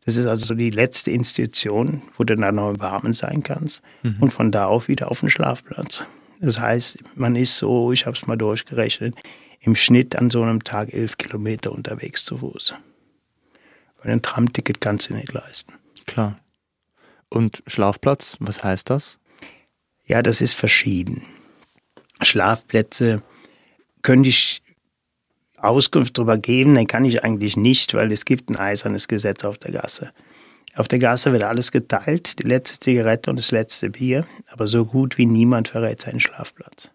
Das 0.06 0.16
ist 0.16 0.24
also 0.24 0.46
so 0.46 0.54
die 0.54 0.70
letzte 0.70 1.10
Institution, 1.10 2.00
wo 2.16 2.24
du 2.24 2.34
dann 2.34 2.54
noch 2.54 2.70
im 2.70 2.80
Warmen 2.80 3.12
sein 3.12 3.42
kannst. 3.42 3.82
Mhm. 4.02 4.16
Und 4.20 4.30
von 4.30 4.50
da 4.52 4.68
auf 4.68 4.88
wieder 4.88 5.10
auf 5.10 5.20
den 5.20 5.28
Schlafplatz. 5.28 6.02
Das 6.40 6.58
heißt, 6.58 6.96
man 7.14 7.36
ist 7.36 7.58
so, 7.58 7.92
ich 7.92 8.06
habe 8.06 8.16
es 8.16 8.26
mal 8.26 8.38
durchgerechnet, 8.38 9.14
im 9.60 9.76
Schnitt 9.76 10.16
an 10.16 10.30
so 10.30 10.40
einem 10.42 10.64
Tag 10.64 10.94
elf 10.94 11.18
Kilometer 11.18 11.70
unterwegs 11.70 12.24
zu 12.24 12.38
Fuß. 12.38 12.72
Weil 14.02 14.12
ein 14.12 14.22
Tramticket 14.22 14.80
kannst 14.80 15.10
du 15.10 15.14
nicht 15.14 15.34
leisten. 15.34 15.74
Klar. 16.06 16.36
Und 17.28 17.62
Schlafplatz, 17.66 18.38
was 18.40 18.64
heißt 18.64 18.88
das? 18.88 19.18
Ja, 20.06 20.22
das 20.22 20.40
ist 20.40 20.54
verschieden. 20.54 21.26
Schlafplätze 22.22 23.22
könnte 24.08 24.30
ich 24.30 24.62
Auskunft 25.58 26.16
darüber 26.16 26.38
geben, 26.38 26.74
dann 26.74 26.86
kann 26.86 27.04
ich 27.04 27.24
eigentlich 27.24 27.58
nicht, 27.58 27.92
weil 27.92 28.10
es 28.10 28.24
gibt 28.24 28.48
ein 28.48 28.56
eisernes 28.56 29.06
Gesetz 29.06 29.44
auf 29.44 29.58
der 29.58 29.72
Gasse. 29.72 30.12
Auf 30.74 30.88
der 30.88 30.98
Gasse 30.98 31.30
wird 31.30 31.42
alles 31.42 31.72
geteilt, 31.72 32.38
die 32.38 32.48
letzte 32.48 32.80
Zigarette 32.80 33.28
und 33.28 33.36
das 33.36 33.50
letzte 33.50 33.90
Bier, 33.90 34.26
aber 34.50 34.66
so 34.66 34.86
gut 34.86 35.18
wie 35.18 35.26
niemand 35.26 35.68
verrät 35.68 36.00
seinen 36.00 36.20
Schlafplatz. 36.20 36.88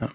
Ja. 0.00 0.10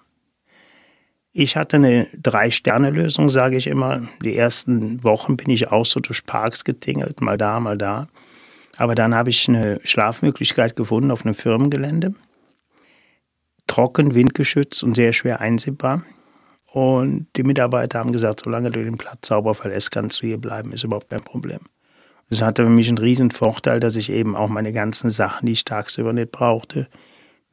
Ich 1.31 1.55
hatte 1.55 1.77
eine 1.77 2.09
Drei-Sterne-Lösung, 2.21 3.29
sage 3.29 3.55
ich 3.55 3.67
immer. 3.67 4.09
Die 4.21 4.35
ersten 4.35 5.05
Wochen 5.05 5.37
bin 5.37 5.51
ich 5.51 5.69
auch 5.71 5.85
so 5.85 6.01
durch 6.01 6.25
Parks 6.25 6.65
getingelt, 6.65 7.21
mal 7.21 7.37
da, 7.37 7.61
mal 7.61 7.77
da. 7.77 8.09
Aber 8.75 8.93
dann 8.93 9.15
habe 9.15 9.29
ich 9.29 9.47
eine 9.47 9.79
Schlafmöglichkeit 9.85 10.75
gefunden 10.75 11.11
auf 11.11 11.25
einem 11.25 11.33
Firmengelände. 11.33 12.13
Trocken, 13.67 14.15
windgeschützt 14.15 14.83
und 14.83 14.95
sehr 14.95 15.13
schwer 15.13 15.39
einsehbar. 15.39 16.03
Und 16.73 17.27
die 17.35 17.43
Mitarbeiter 17.43 17.99
haben 17.99 18.13
gesagt, 18.13 18.41
solange 18.43 18.71
du 18.71 18.83
den 18.83 18.97
Platz 18.97 19.27
sauber 19.27 19.53
verlässt, 19.53 19.91
kannst 19.91 20.21
du 20.21 20.27
hier 20.27 20.37
bleiben, 20.37 20.71
ist 20.71 20.83
überhaupt 20.83 21.09
kein 21.09 21.21
Problem. 21.21 21.59
Das 22.29 22.41
hatte 22.41 22.63
für 22.63 22.69
mich 22.69 22.87
einen 22.87 22.97
riesen 22.97 23.29
Vorteil, 23.29 23.81
dass 23.81 23.97
ich 23.97 24.09
eben 24.09 24.37
auch 24.37 24.47
meine 24.47 24.71
ganzen 24.71 25.09
Sachen, 25.09 25.47
die 25.47 25.51
ich 25.51 25.65
tagsüber 25.65 26.13
nicht 26.13 26.31
brauchte, 26.31 26.87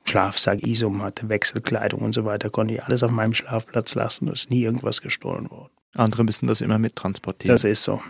Schlafsack, 0.05 0.65
Isomatte, 0.65 1.29
Wechselkleidung 1.29 2.01
und 2.01 2.15
so 2.15 2.25
weiter, 2.25 2.49
konnte 2.49 2.75
ich 2.75 2.85
alles 2.85 3.03
auf 3.03 3.11
meinem 3.11 3.35
Schlafplatz 3.35 3.97
lassen. 3.97 4.29
Es 4.29 4.43
ist 4.43 4.51
nie 4.51 4.63
irgendwas 4.63 5.03
gestohlen 5.03 5.51
worden. 5.51 5.73
Andere 5.95 6.23
müssen 6.23 6.47
das 6.47 6.61
immer 6.61 6.79
mittransportieren. 6.79 7.53
Das 7.53 7.65
ist 7.65 7.83
so. 7.83 8.01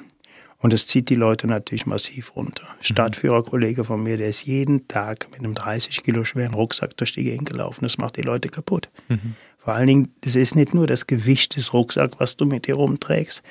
Und 0.60 0.72
das 0.72 0.86
zieht 0.86 1.08
die 1.08 1.14
Leute 1.14 1.46
natürlich 1.46 1.86
massiv 1.86 2.36
runter. 2.36 2.64
Mhm. 2.64 2.82
Stadtführerkollege 2.82 3.84
von 3.84 4.02
mir, 4.02 4.16
der 4.16 4.28
ist 4.28 4.44
jeden 4.44 4.88
Tag 4.88 5.28
mit 5.30 5.40
einem 5.40 5.54
30 5.54 6.02
Kilo 6.02 6.24
schweren 6.24 6.54
Rucksack 6.54 6.96
durch 6.96 7.14
die 7.14 7.24
Gegend 7.24 7.48
gelaufen. 7.48 7.84
Das 7.84 7.96
macht 7.96 8.16
die 8.16 8.22
Leute 8.22 8.48
kaputt. 8.48 8.90
Mhm. 9.08 9.36
Vor 9.68 9.74
allen 9.74 9.86
Dingen, 9.86 10.14
das 10.22 10.34
ist 10.34 10.56
nicht 10.56 10.72
nur 10.72 10.86
das 10.86 11.06
Gewicht 11.06 11.54
des 11.54 11.74
Rucksacks, 11.74 12.18
was 12.18 12.38
du 12.38 12.46
mit 12.46 12.66
dir 12.66 12.76
rumträgst, 12.76 13.42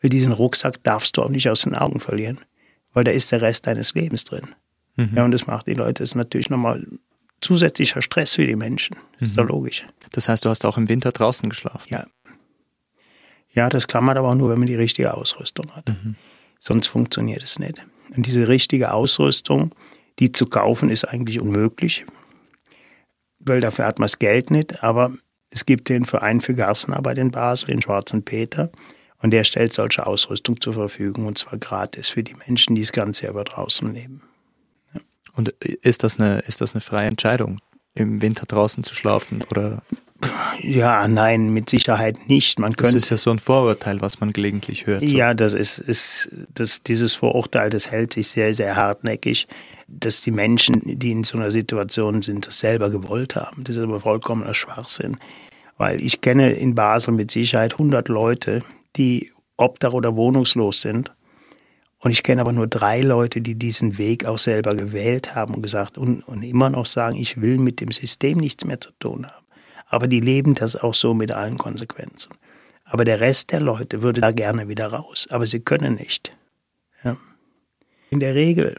weil 0.00 0.08
diesen 0.08 0.32
Rucksack 0.32 0.82
darfst 0.82 1.14
du 1.14 1.22
auch 1.22 1.28
nicht 1.28 1.50
aus 1.50 1.60
den 1.60 1.74
Augen 1.74 2.00
verlieren, 2.00 2.40
weil 2.94 3.04
da 3.04 3.10
ist 3.10 3.32
der 3.32 3.42
Rest 3.42 3.66
deines 3.66 3.92
Lebens 3.92 4.24
drin. 4.24 4.54
Mhm. 4.96 5.10
Ja, 5.14 5.26
und 5.26 5.30
das 5.32 5.46
macht 5.46 5.66
die 5.66 5.74
Leute, 5.74 6.02
das 6.02 6.12
ist 6.12 6.14
natürlich 6.14 6.48
nochmal 6.48 6.86
zusätzlicher 7.42 8.00
Stress 8.00 8.32
für 8.32 8.46
die 8.46 8.56
Menschen. 8.56 8.96
Mhm. 9.20 9.26
Ist 9.26 9.36
doch 9.36 9.46
logisch. 9.46 9.86
Das 10.12 10.26
heißt, 10.30 10.46
du 10.46 10.48
hast 10.48 10.64
auch 10.64 10.78
im 10.78 10.88
Winter 10.88 11.12
draußen 11.12 11.50
geschlafen? 11.50 11.86
Ja. 11.90 12.06
Ja, 13.50 13.68
das 13.68 13.88
kann 13.88 14.04
man 14.04 14.16
aber 14.16 14.30
auch 14.30 14.36
nur, 14.36 14.48
wenn 14.48 14.60
man 14.60 14.68
die 14.68 14.74
richtige 14.74 15.12
Ausrüstung 15.12 15.76
hat. 15.76 15.90
Mhm. 15.90 16.14
Sonst 16.60 16.86
funktioniert 16.86 17.42
es 17.42 17.58
nicht. 17.58 17.74
Und 18.16 18.24
diese 18.24 18.48
richtige 18.48 18.94
Ausrüstung, 18.94 19.74
die 20.18 20.32
zu 20.32 20.46
kaufen, 20.46 20.88
ist 20.88 21.04
eigentlich 21.04 21.42
unmöglich, 21.42 22.06
weil 23.38 23.60
dafür 23.60 23.84
hat 23.84 23.98
man 23.98 24.06
das 24.06 24.18
Geld 24.18 24.50
nicht. 24.50 24.82
Aber 24.82 25.12
es 25.50 25.66
gibt 25.66 25.88
den 25.88 26.04
Verein 26.04 26.40
für 26.40 26.54
Gartenarbeit 26.54 27.18
in 27.18 27.30
Basel, 27.30 27.68
den 27.68 27.82
Schwarzen 27.82 28.24
Peter, 28.24 28.70
und 29.20 29.32
der 29.32 29.44
stellt 29.44 29.72
solche 29.72 30.06
Ausrüstung 30.06 30.60
zur 30.60 30.74
Verfügung, 30.74 31.26
und 31.26 31.38
zwar 31.38 31.58
gratis 31.58 32.08
für 32.08 32.22
die 32.22 32.34
Menschen, 32.34 32.74
die 32.74 32.82
das 32.82 32.92
ganze 32.92 33.24
Jahr 33.24 33.32
über 33.32 33.44
draußen 33.44 33.92
leben. 33.92 34.22
Ja. 34.94 35.00
Und 35.34 35.48
ist 35.60 36.04
das, 36.04 36.18
eine, 36.18 36.40
ist 36.40 36.60
das 36.60 36.72
eine 36.72 36.80
freie 36.80 37.08
Entscheidung, 37.08 37.60
im 37.94 38.22
Winter 38.22 38.46
draußen 38.46 38.84
zu 38.84 38.94
schlafen? 38.94 39.42
Oder 39.50 39.82
ja, 40.60 41.06
nein, 41.06 41.50
mit 41.50 41.70
Sicherheit 41.70 42.28
nicht. 42.28 42.58
Man 42.58 42.74
könnte, 42.74 42.94
das 42.94 43.04
ist 43.04 43.10
ja 43.10 43.16
so 43.16 43.30
ein 43.30 43.38
Vorurteil, 43.38 44.00
was 44.00 44.20
man 44.20 44.32
gelegentlich 44.32 44.86
hört. 44.86 45.02
So. 45.02 45.08
Ja, 45.08 45.34
das 45.34 45.54
ist, 45.54 45.78
ist 45.78 46.30
das, 46.54 46.82
dieses 46.82 47.14
Vorurteil, 47.14 47.70
das 47.70 47.90
hält 47.90 48.14
sich 48.14 48.28
sehr, 48.28 48.54
sehr 48.54 48.74
hartnäckig, 48.74 49.46
dass 49.88 50.20
die 50.20 50.30
Menschen, 50.30 50.98
die 50.98 51.10
in 51.10 51.24
so 51.24 51.38
einer 51.38 51.50
Situation 51.50 52.22
sind, 52.22 52.46
das 52.46 52.60
selber 52.60 52.90
gewollt 52.90 53.36
haben. 53.36 53.64
Das 53.64 53.76
ist 53.76 53.82
aber 53.82 54.00
vollkommener 54.00 54.54
Schwachsinn. 54.54 55.18
Weil 55.76 56.00
ich 56.02 56.20
kenne 56.20 56.52
in 56.52 56.74
Basel 56.74 57.14
mit 57.14 57.30
Sicherheit 57.30 57.72
100 57.72 58.08
Leute, 58.08 58.62
die 58.96 59.32
obdach 59.56 59.92
oder 59.92 60.14
wohnungslos 60.14 60.80
sind. 60.80 61.12
Und 62.00 62.12
ich 62.12 62.22
kenne 62.22 62.42
aber 62.42 62.52
nur 62.52 62.68
drei 62.68 63.00
Leute, 63.00 63.40
die 63.40 63.56
diesen 63.56 63.98
Weg 63.98 64.24
auch 64.24 64.38
selber 64.38 64.74
gewählt 64.74 65.34
haben 65.34 65.54
und 65.54 65.62
gesagt 65.62 65.98
und, 65.98 66.22
und 66.22 66.42
immer 66.42 66.70
noch 66.70 66.86
sagen, 66.86 67.16
ich 67.16 67.40
will 67.40 67.58
mit 67.58 67.80
dem 67.80 67.90
System 67.90 68.38
nichts 68.38 68.64
mehr 68.64 68.80
zu 68.80 68.90
tun 69.00 69.26
haben 69.26 69.48
aber 69.88 70.06
die 70.06 70.20
leben 70.20 70.54
das 70.54 70.76
auch 70.76 70.94
so 70.94 71.14
mit 71.14 71.32
allen 71.32 71.58
Konsequenzen. 71.58 72.34
Aber 72.84 73.04
der 73.04 73.20
Rest 73.20 73.52
der 73.52 73.60
Leute 73.60 74.02
würde 74.02 74.20
da 74.20 74.32
gerne 74.32 74.68
wieder 74.68 74.88
raus, 74.88 75.26
aber 75.30 75.46
sie 75.46 75.60
können 75.60 75.94
nicht. 75.94 76.34
Ja. 77.04 77.16
In 78.10 78.20
der 78.20 78.34
Regel, 78.34 78.76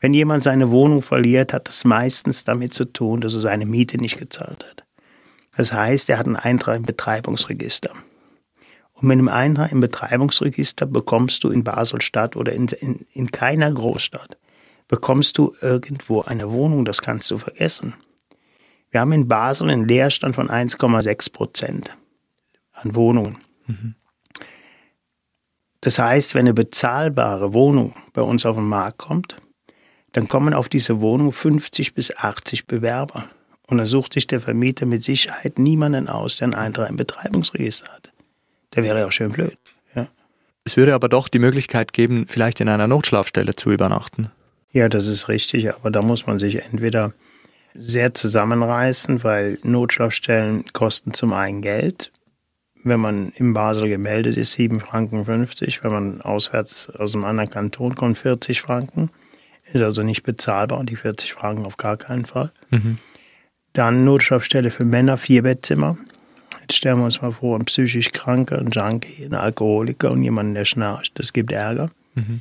wenn 0.00 0.14
jemand 0.14 0.42
seine 0.42 0.70
Wohnung 0.70 1.02
verliert, 1.02 1.52
hat 1.52 1.68
das 1.68 1.84
meistens 1.84 2.44
damit 2.44 2.72
zu 2.74 2.86
tun, 2.86 3.20
dass 3.20 3.34
er 3.34 3.40
seine 3.40 3.66
Miete 3.66 3.98
nicht 3.98 4.18
gezahlt 4.18 4.64
hat. 4.68 4.84
Das 5.56 5.72
heißt, 5.72 6.08
er 6.08 6.18
hat 6.18 6.26
einen 6.26 6.36
Eintrag 6.36 6.76
im 6.76 6.84
Betreibungsregister. 6.84 7.90
Und 8.94 9.08
mit 9.08 9.18
einem 9.18 9.28
Eintrag 9.28 9.72
im 9.72 9.80
Betreibungsregister 9.80 10.86
bekommst 10.86 11.44
du 11.44 11.50
in 11.50 11.64
Basel-Stadt 11.64 12.36
oder 12.36 12.52
in, 12.52 12.68
in, 12.68 13.06
in 13.12 13.30
keiner 13.30 13.70
Großstadt, 13.72 14.38
bekommst 14.88 15.36
du 15.38 15.54
irgendwo 15.60 16.22
eine 16.22 16.50
Wohnung, 16.50 16.84
das 16.84 17.02
kannst 17.02 17.30
du 17.30 17.38
vergessen. 17.38 17.94
Wir 18.90 19.00
haben 19.00 19.12
in 19.12 19.28
Basel 19.28 19.70
einen 19.70 19.86
Leerstand 19.86 20.34
von 20.34 20.48
1,6 20.48 21.32
Prozent 21.32 21.96
an 22.72 22.94
Wohnungen. 22.94 23.38
Mhm. 23.66 23.94
Das 25.80 25.98
heißt, 25.98 26.34
wenn 26.34 26.40
eine 26.40 26.54
bezahlbare 26.54 27.54
Wohnung 27.54 27.94
bei 28.12 28.22
uns 28.22 28.44
auf 28.44 28.56
den 28.56 28.66
Markt 28.66 28.98
kommt, 28.98 29.36
dann 30.12 30.28
kommen 30.28 30.54
auf 30.54 30.68
diese 30.68 31.00
Wohnung 31.00 31.32
50 31.32 31.94
bis 31.94 32.16
80 32.16 32.66
Bewerber. 32.66 33.26
Und 33.66 33.78
dann 33.78 33.86
sucht 33.86 34.14
sich 34.14 34.26
der 34.26 34.40
Vermieter 34.40 34.84
mit 34.84 35.04
Sicherheit 35.04 35.58
niemanden 35.58 36.08
aus, 36.08 36.38
der 36.38 36.46
einen 36.46 36.54
Eintrag 36.54 36.90
im 36.90 36.96
Betreibungsregister 36.96 37.92
hat. 37.92 38.10
Der 38.74 38.82
wäre 38.82 38.98
ja 39.00 39.06
auch 39.06 39.12
schön 39.12 39.30
blöd. 39.30 39.56
Ja. 39.94 40.08
Es 40.64 40.76
würde 40.76 40.94
aber 40.94 41.08
doch 41.08 41.28
die 41.28 41.38
Möglichkeit 41.38 41.92
geben, 41.92 42.26
vielleicht 42.28 42.60
in 42.60 42.68
einer 42.68 42.88
Notschlafstelle 42.88 43.54
zu 43.54 43.70
übernachten. 43.70 44.30
Ja, 44.72 44.88
das 44.88 45.06
ist 45.06 45.28
richtig, 45.28 45.72
aber 45.72 45.90
da 45.90 46.02
muss 46.02 46.26
man 46.26 46.38
sich 46.38 46.62
entweder 46.62 47.12
sehr 47.74 48.14
zusammenreißen, 48.14 49.22
weil 49.22 49.58
Notschlafstellen 49.62 50.64
kosten 50.72 51.14
zum 51.14 51.32
einen 51.32 51.62
Geld. 51.62 52.10
Wenn 52.82 53.00
man 53.00 53.30
in 53.36 53.52
Basel 53.52 53.88
gemeldet 53.88 54.36
ist, 54.36 54.52
7 54.52 54.80
Franken 54.80 55.24
50. 55.24 55.84
Wenn 55.84 55.92
man 55.92 56.20
auswärts 56.22 56.90
aus 56.90 57.14
einem 57.14 57.24
anderen 57.24 57.50
Kanton 57.50 57.94
kommt, 57.94 58.18
40 58.18 58.60
Franken. 58.60 59.10
Ist 59.72 59.82
also 59.82 60.02
nicht 60.02 60.22
bezahlbar 60.22 60.78
und 60.78 60.90
die 60.90 60.96
40 60.96 61.32
Franken 61.32 61.64
auf 61.64 61.76
gar 61.76 61.96
keinen 61.96 62.24
Fall. 62.24 62.52
Mhm. 62.70 62.98
Dann 63.72 64.04
Notschlafstelle 64.04 64.70
für 64.70 64.84
Männer, 64.84 65.16
vier 65.16 65.42
Bettzimmer. 65.42 65.96
Jetzt 66.60 66.76
stellen 66.76 66.98
wir 66.98 67.04
uns 67.04 67.22
mal 67.22 67.32
vor, 67.32 67.58
ein 67.58 67.64
psychisch 67.66 68.10
Kranker, 68.12 68.58
ein 68.58 68.70
Junkie, 68.70 69.24
ein 69.24 69.34
Alkoholiker 69.34 70.10
und 70.10 70.22
jemand, 70.22 70.56
der 70.56 70.64
schnarcht. 70.64 71.18
Das 71.18 71.32
gibt 71.32 71.52
Ärger. 71.52 71.90
Mhm. 72.14 72.40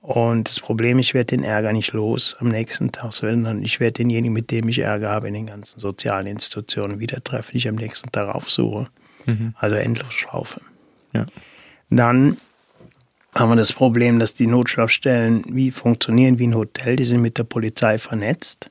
Und 0.00 0.48
das 0.48 0.60
Problem, 0.60 0.98
ich 1.00 1.12
werde 1.14 1.36
den 1.36 1.42
Ärger 1.42 1.72
nicht 1.72 1.92
los 1.92 2.36
am 2.38 2.48
nächsten 2.48 2.92
Tag, 2.92 3.12
sondern 3.12 3.62
ich 3.62 3.80
werde 3.80 3.94
denjenigen, 3.94 4.32
mit 4.32 4.50
dem 4.50 4.68
ich 4.68 4.78
Ärger 4.78 5.10
habe, 5.10 5.28
in 5.28 5.34
den 5.34 5.46
ganzen 5.46 5.80
sozialen 5.80 6.26
Institutionen 6.26 7.00
wieder 7.00 7.22
treffen, 7.22 7.50
die 7.52 7.58
ich 7.58 7.68
am 7.68 7.74
nächsten 7.74 8.10
Tag 8.12 8.34
aufsuche. 8.34 8.86
Mhm. 9.26 9.54
Also 9.58 9.76
Endlosschlaufe. 9.76 10.60
Ja. 11.12 11.26
Dann 11.90 12.36
haben 13.34 13.50
wir 13.50 13.56
das 13.56 13.72
Problem, 13.72 14.18
dass 14.18 14.34
die 14.34 14.46
Notschlafstellen 14.46 15.44
wie 15.48 15.70
funktionieren 15.70 16.38
wie 16.38 16.46
ein 16.46 16.54
Hotel, 16.54 16.96
die 16.96 17.04
sind 17.04 17.20
mit 17.20 17.38
der 17.38 17.44
Polizei 17.44 17.98
vernetzt. 17.98 18.70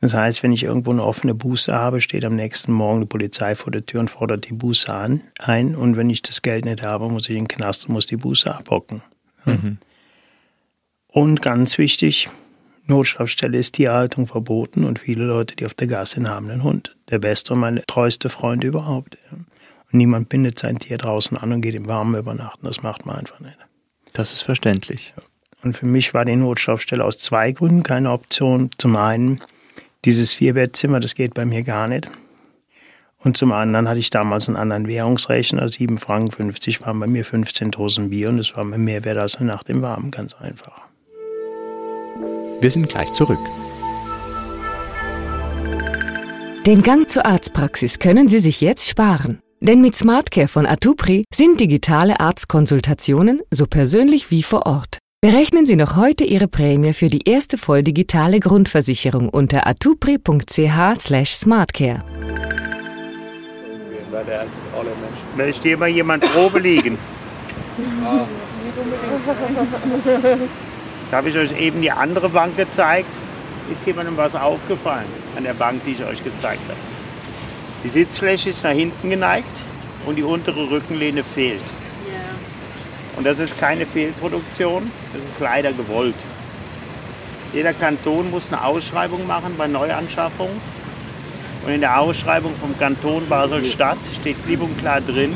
Das 0.00 0.14
heißt, 0.14 0.42
wenn 0.42 0.52
ich 0.52 0.62
irgendwo 0.62 0.92
eine 0.92 1.04
offene 1.04 1.34
Buße 1.34 1.74
habe, 1.74 2.00
steht 2.00 2.24
am 2.24 2.34
nächsten 2.34 2.72
Morgen 2.72 3.00
die 3.00 3.06
Polizei 3.06 3.54
vor 3.54 3.70
der 3.70 3.84
Tür 3.84 4.00
und 4.00 4.10
fordert 4.10 4.48
die 4.48 4.54
Buße 4.54 4.92
an, 4.92 5.22
ein. 5.38 5.76
Und 5.76 5.96
wenn 5.96 6.08
ich 6.08 6.22
das 6.22 6.40
Geld 6.40 6.64
nicht 6.64 6.82
habe, 6.82 7.08
muss 7.10 7.28
ich 7.28 7.36
in 7.36 7.44
den 7.44 7.48
Knast 7.48 7.86
und 7.86 7.92
muss 7.92 8.06
die 8.06 8.16
Buße 8.16 8.52
abhocken. 8.54 9.02
Mhm. 9.44 9.78
Und 11.08 11.42
ganz 11.42 11.76
wichtig, 11.76 12.30
Notschlafstelle 12.86 13.58
ist 13.58 13.74
Tierhaltung 13.74 14.26
verboten 14.26 14.84
und 14.84 14.98
viele 14.98 15.24
Leute, 15.24 15.54
die 15.54 15.66
auf 15.66 15.74
der 15.74 15.86
Gasse 15.86 16.14
sind, 16.14 16.28
haben 16.28 16.50
einen 16.50 16.64
Hund. 16.64 16.96
Der 17.10 17.18
beste 17.18 17.52
und 17.52 17.60
meine 17.60 17.84
treueste 17.86 18.30
Freund 18.30 18.64
überhaupt. 18.64 19.18
Und 19.30 19.46
niemand 19.92 20.30
bindet 20.30 20.58
sein 20.58 20.78
Tier 20.78 20.96
draußen 20.96 21.36
an 21.36 21.52
und 21.52 21.60
geht 21.60 21.74
im 21.74 21.86
Warmen 21.86 22.18
übernachten. 22.18 22.64
Das 22.64 22.82
macht 22.82 23.04
man 23.04 23.16
einfach 23.16 23.40
nicht. 23.40 23.58
Das 24.12 24.32
ist 24.32 24.42
verständlich. 24.42 25.14
Und 25.62 25.76
für 25.76 25.86
mich 25.86 26.14
war 26.14 26.24
die 26.24 26.36
Notschlafstelle 26.36 27.04
aus 27.04 27.18
zwei 27.18 27.52
Gründen 27.52 27.82
keine 27.82 28.10
Option. 28.12 28.70
Zum 28.78 28.96
einen, 28.96 29.42
dieses 30.04 30.32
Vierbettzimmer, 30.32 31.00
das 31.00 31.14
geht 31.14 31.34
bei 31.34 31.44
mir 31.44 31.62
gar 31.62 31.86
nicht. 31.86 32.10
Und 33.22 33.36
zum 33.36 33.52
anderen 33.52 33.86
hatte 33.86 33.98
ich 33.98 34.08
damals 34.08 34.48
einen 34.48 34.56
anderen 34.56 34.88
Währungsrechner, 34.88 35.66
7,50 35.66 35.98
Franken 35.98 36.86
waren 36.86 37.00
bei 37.00 37.06
mir 37.06 37.24
15 37.24 37.70
Dosen 37.70 38.08
Bier 38.08 38.30
und 38.30 38.38
das 38.38 38.56
war 38.56 38.64
mir 38.64 38.78
mehr 38.78 39.04
wert 39.04 39.18
als 39.18 39.36
eine 39.36 39.48
Nacht 39.48 39.68
im 39.68 39.82
Warmen, 39.82 40.10
ganz 40.10 40.34
einfach. 40.34 40.80
Wir 42.60 42.70
sind 42.70 42.88
gleich 42.88 43.12
zurück. 43.12 43.38
Den 46.66 46.82
Gang 46.82 47.10
zur 47.10 47.26
Arztpraxis 47.26 47.98
können 47.98 48.28
Sie 48.28 48.38
sich 48.38 48.60
jetzt 48.62 48.88
sparen. 48.88 49.42
Denn 49.62 49.82
mit 49.82 49.94
SmartCare 49.94 50.48
von 50.48 50.64
Atupri 50.64 51.22
sind 51.34 51.60
digitale 51.60 52.18
Arztkonsultationen 52.18 53.42
so 53.50 53.66
persönlich 53.66 54.30
wie 54.30 54.42
vor 54.42 54.64
Ort. 54.64 54.96
Berechnen 55.20 55.66
Sie 55.66 55.76
noch 55.76 55.96
heute 55.96 56.24
Ihre 56.24 56.48
Prämie 56.48 56.94
für 56.94 57.08
die 57.08 57.28
erste 57.28 57.58
voll 57.58 57.82
digitale 57.82 58.40
Grundversicherung 58.40 59.28
unter 59.28 59.66
atupri.ch/smartcare. 59.66 62.02
Möchte 65.36 65.68
hier 65.68 65.76
mal 65.76 65.90
jemand 65.90 66.24
Probe 66.24 66.58
liegen? 66.58 66.96
Jetzt 71.02 71.12
habe 71.12 71.28
ich 71.28 71.36
euch 71.36 71.60
eben 71.60 71.82
die 71.82 71.90
andere 71.90 72.30
Bank 72.30 72.56
gezeigt. 72.56 73.10
Ist 73.70 73.86
jemandem 73.86 74.16
was 74.16 74.34
aufgefallen 74.34 75.04
an 75.36 75.44
der 75.44 75.52
Bank, 75.52 75.84
die 75.84 75.90
ich 75.90 76.02
euch 76.02 76.24
gezeigt 76.24 76.62
habe? 76.66 76.78
Die 77.82 77.88
Sitzfläche 77.88 78.50
ist 78.50 78.62
nach 78.62 78.72
hinten 78.72 79.08
geneigt 79.08 79.62
und 80.04 80.16
die 80.16 80.22
untere 80.22 80.70
Rückenlehne 80.70 81.24
fehlt. 81.24 81.64
Und 83.16 83.26
das 83.26 83.38
ist 83.38 83.58
keine 83.58 83.86
Fehlproduktion, 83.86 84.90
das 85.12 85.22
ist 85.24 85.40
leider 85.40 85.72
gewollt. 85.72 86.14
Jeder 87.52 87.72
Kanton 87.72 88.30
muss 88.30 88.52
eine 88.52 88.62
Ausschreibung 88.64 89.26
machen 89.26 89.54
bei 89.56 89.66
Neuanschaffung. 89.66 90.50
Und 91.66 91.72
in 91.72 91.80
der 91.80 91.98
Ausschreibung 92.00 92.54
vom 92.54 92.78
Kanton 92.78 93.28
Basel-Stadt 93.28 93.98
steht 94.20 94.42
klipp 94.44 94.62
und 94.62 94.78
klar 94.78 95.00
drin, 95.00 95.34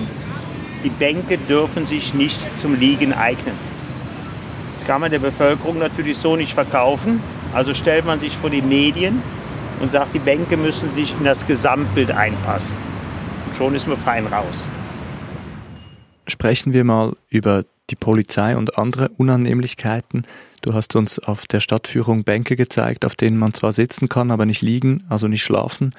die 0.85 0.91
Bänke 0.91 1.39
dürfen 1.39 1.87
sich 1.87 2.15
nicht 2.15 2.57
zum 2.57 2.79
Liegen 2.79 3.13
eignen. 3.13 3.55
Das 4.79 4.87
kann 4.87 5.01
man 5.01 5.11
der 5.11 5.19
Bevölkerung 5.19 5.79
natürlich 5.79 6.19
so 6.19 6.37
nicht 6.37 6.53
verkaufen. 6.53 7.23
Also 7.53 7.75
stellt 7.75 8.05
man 8.05 8.21
sich 8.21 8.37
vor 8.37 8.51
die 8.51 8.63
Medien 8.63 9.23
und 9.81 9.91
sagt, 9.91 10.15
die 10.15 10.19
Bänke 10.19 10.57
müssen 10.57 10.91
sich 10.91 11.13
in 11.13 11.25
das 11.25 11.47
Gesamtbild 11.47 12.11
einpassen. 12.11 12.79
Und 13.47 13.57
schon 13.57 13.75
ist 13.75 13.87
man 13.87 13.97
fein 13.97 14.27
raus. 14.27 14.67
Sprechen 16.27 16.73
wir 16.73 16.85
mal 16.85 17.17
über 17.29 17.65
die 17.91 17.97
Polizei 17.97 18.57
und 18.57 18.79
andere 18.79 19.11
Unannehmlichkeiten. 19.11 20.27
Du 20.63 20.73
hast 20.73 20.97
uns 20.97 21.19
auf 21.19 21.47
der 21.47 21.61
Stadtführung 21.61 22.25
Bänke 22.25 22.57
gezeigt, 22.57 23.05
auf 23.05 23.15
denen 23.15 23.37
man 23.37 23.53
zwar 23.53 23.73
sitzen 23.73 24.09
kann, 24.09 24.31
aber 24.31 24.47
nicht 24.47 24.63
liegen, 24.63 25.05
also 25.09 25.29
nicht 25.29 25.43
schlafen. 25.43 25.95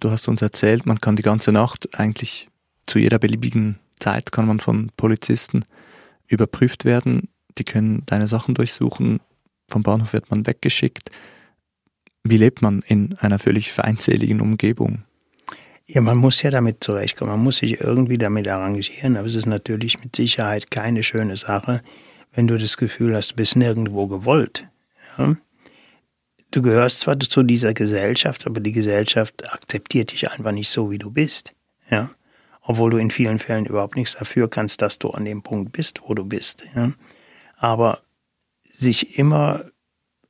Du 0.00 0.10
hast 0.10 0.28
uns 0.28 0.42
erzählt, 0.42 0.84
man 0.84 1.00
kann 1.00 1.16
die 1.16 1.22
ganze 1.22 1.50
Nacht 1.50 1.98
eigentlich 1.98 2.48
zu 2.86 2.98
jeder 2.98 3.18
beliebigen 3.18 3.78
Zeit 4.00 4.32
kann 4.32 4.46
man 4.46 4.60
von 4.60 4.90
Polizisten 4.96 5.64
überprüft 6.26 6.84
werden. 6.84 7.28
Die 7.58 7.64
können 7.64 8.02
deine 8.06 8.28
Sachen 8.28 8.54
durchsuchen. 8.54 9.20
Vom 9.68 9.82
Bahnhof 9.82 10.12
wird 10.12 10.30
man 10.30 10.46
weggeschickt. 10.46 11.10
Wie 12.30 12.36
lebt 12.36 12.60
man 12.60 12.82
in 12.86 13.16
einer 13.18 13.38
völlig 13.38 13.72
feindseligen 13.72 14.40
Umgebung? 14.40 15.04
Ja, 15.86 16.02
man 16.02 16.18
muss 16.18 16.42
ja 16.42 16.50
damit 16.50 16.84
zurechtkommen. 16.84 17.30
Man 17.32 17.42
muss 17.42 17.58
sich 17.58 17.80
irgendwie 17.80 18.18
damit 18.18 18.46
arrangieren. 18.48 19.16
Aber 19.16 19.26
es 19.26 19.34
ist 19.34 19.46
natürlich 19.46 20.02
mit 20.02 20.14
Sicherheit 20.14 20.70
keine 20.70 21.02
schöne 21.02 21.36
Sache, 21.36 21.82
wenn 22.34 22.46
du 22.46 22.58
das 22.58 22.76
Gefühl 22.76 23.16
hast, 23.16 23.32
du 23.32 23.36
bist 23.36 23.56
nirgendwo 23.56 24.06
gewollt. 24.06 24.68
Ja? 25.16 25.36
Du 26.50 26.60
gehörst 26.60 27.00
zwar 27.00 27.18
zu 27.18 27.42
dieser 27.42 27.72
Gesellschaft, 27.72 28.46
aber 28.46 28.60
die 28.60 28.72
Gesellschaft 28.72 29.50
akzeptiert 29.50 30.12
dich 30.12 30.30
einfach 30.30 30.52
nicht 30.52 30.68
so, 30.68 30.90
wie 30.90 30.98
du 30.98 31.10
bist. 31.10 31.54
Ja? 31.90 32.10
Obwohl 32.60 32.90
du 32.90 32.98
in 32.98 33.10
vielen 33.10 33.38
Fällen 33.38 33.64
überhaupt 33.64 33.96
nichts 33.96 34.16
dafür 34.18 34.50
kannst, 34.50 34.82
dass 34.82 34.98
du 34.98 35.10
an 35.10 35.24
dem 35.24 35.42
Punkt 35.42 35.72
bist, 35.72 36.02
wo 36.06 36.12
du 36.12 36.26
bist. 36.26 36.66
Ja? 36.76 36.92
Aber 37.56 38.02
sich 38.70 39.18
immer 39.18 39.64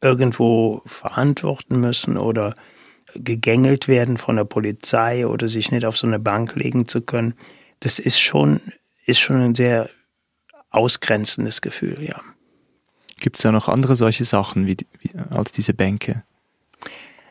irgendwo 0.01 0.83
verantworten 0.87 1.81
müssen 1.81 2.17
oder 2.17 2.55
gegängelt 3.15 3.89
werden 3.89 4.19
von 4.19 4.37
der 4.37 4.45
Polizei 4.45 5.27
oder 5.27 5.49
sich 5.49 5.71
nicht 5.71 5.85
auf 5.85 5.97
so 5.97 6.07
eine 6.07 6.19
Bank 6.19 6.55
legen 6.55 6.89
zu 6.89 7.01
können, 7.01 7.35
das 7.81 7.99
ist 7.99 8.21
schon, 8.21 8.61
ist 9.07 9.19
schon 9.19 9.41
ein 9.41 9.55
sehr 9.55 9.89
ausgrenzendes 10.71 11.61
Gefühl, 11.61 12.03
ja. 12.03 12.21
Gibt 13.21 13.37
es 13.37 13.43
da 13.43 13.51
noch 13.51 13.69
andere 13.69 13.97
solche 13.97 14.25
Sachen 14.25 14.67
wie, 14.67 14.77
wie, 15.01 15.11
als 15.31 15.51
diese 15.51 15.75
Bänke? 15.75 16.23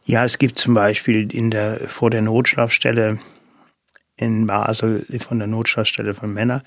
Ja, 0.04 0.26
es 0.26 0.38
gibt 0.38 0.60
zum 0.60 0.74
Beispiel 0.74 1.34
in 1.34 1.52
der, 1.52 1.88
vor 1.88 2.10
der 2.10 2.22
Notschlafstelle 2.22 3.20
in 4.18 4.48
Basel, 4.48 5.06
von 5.20 5.38
der 5.40 5.48
Notschlafstelle 5.48 6.14
von 6.14 6.34
Männern, 6.34 6.64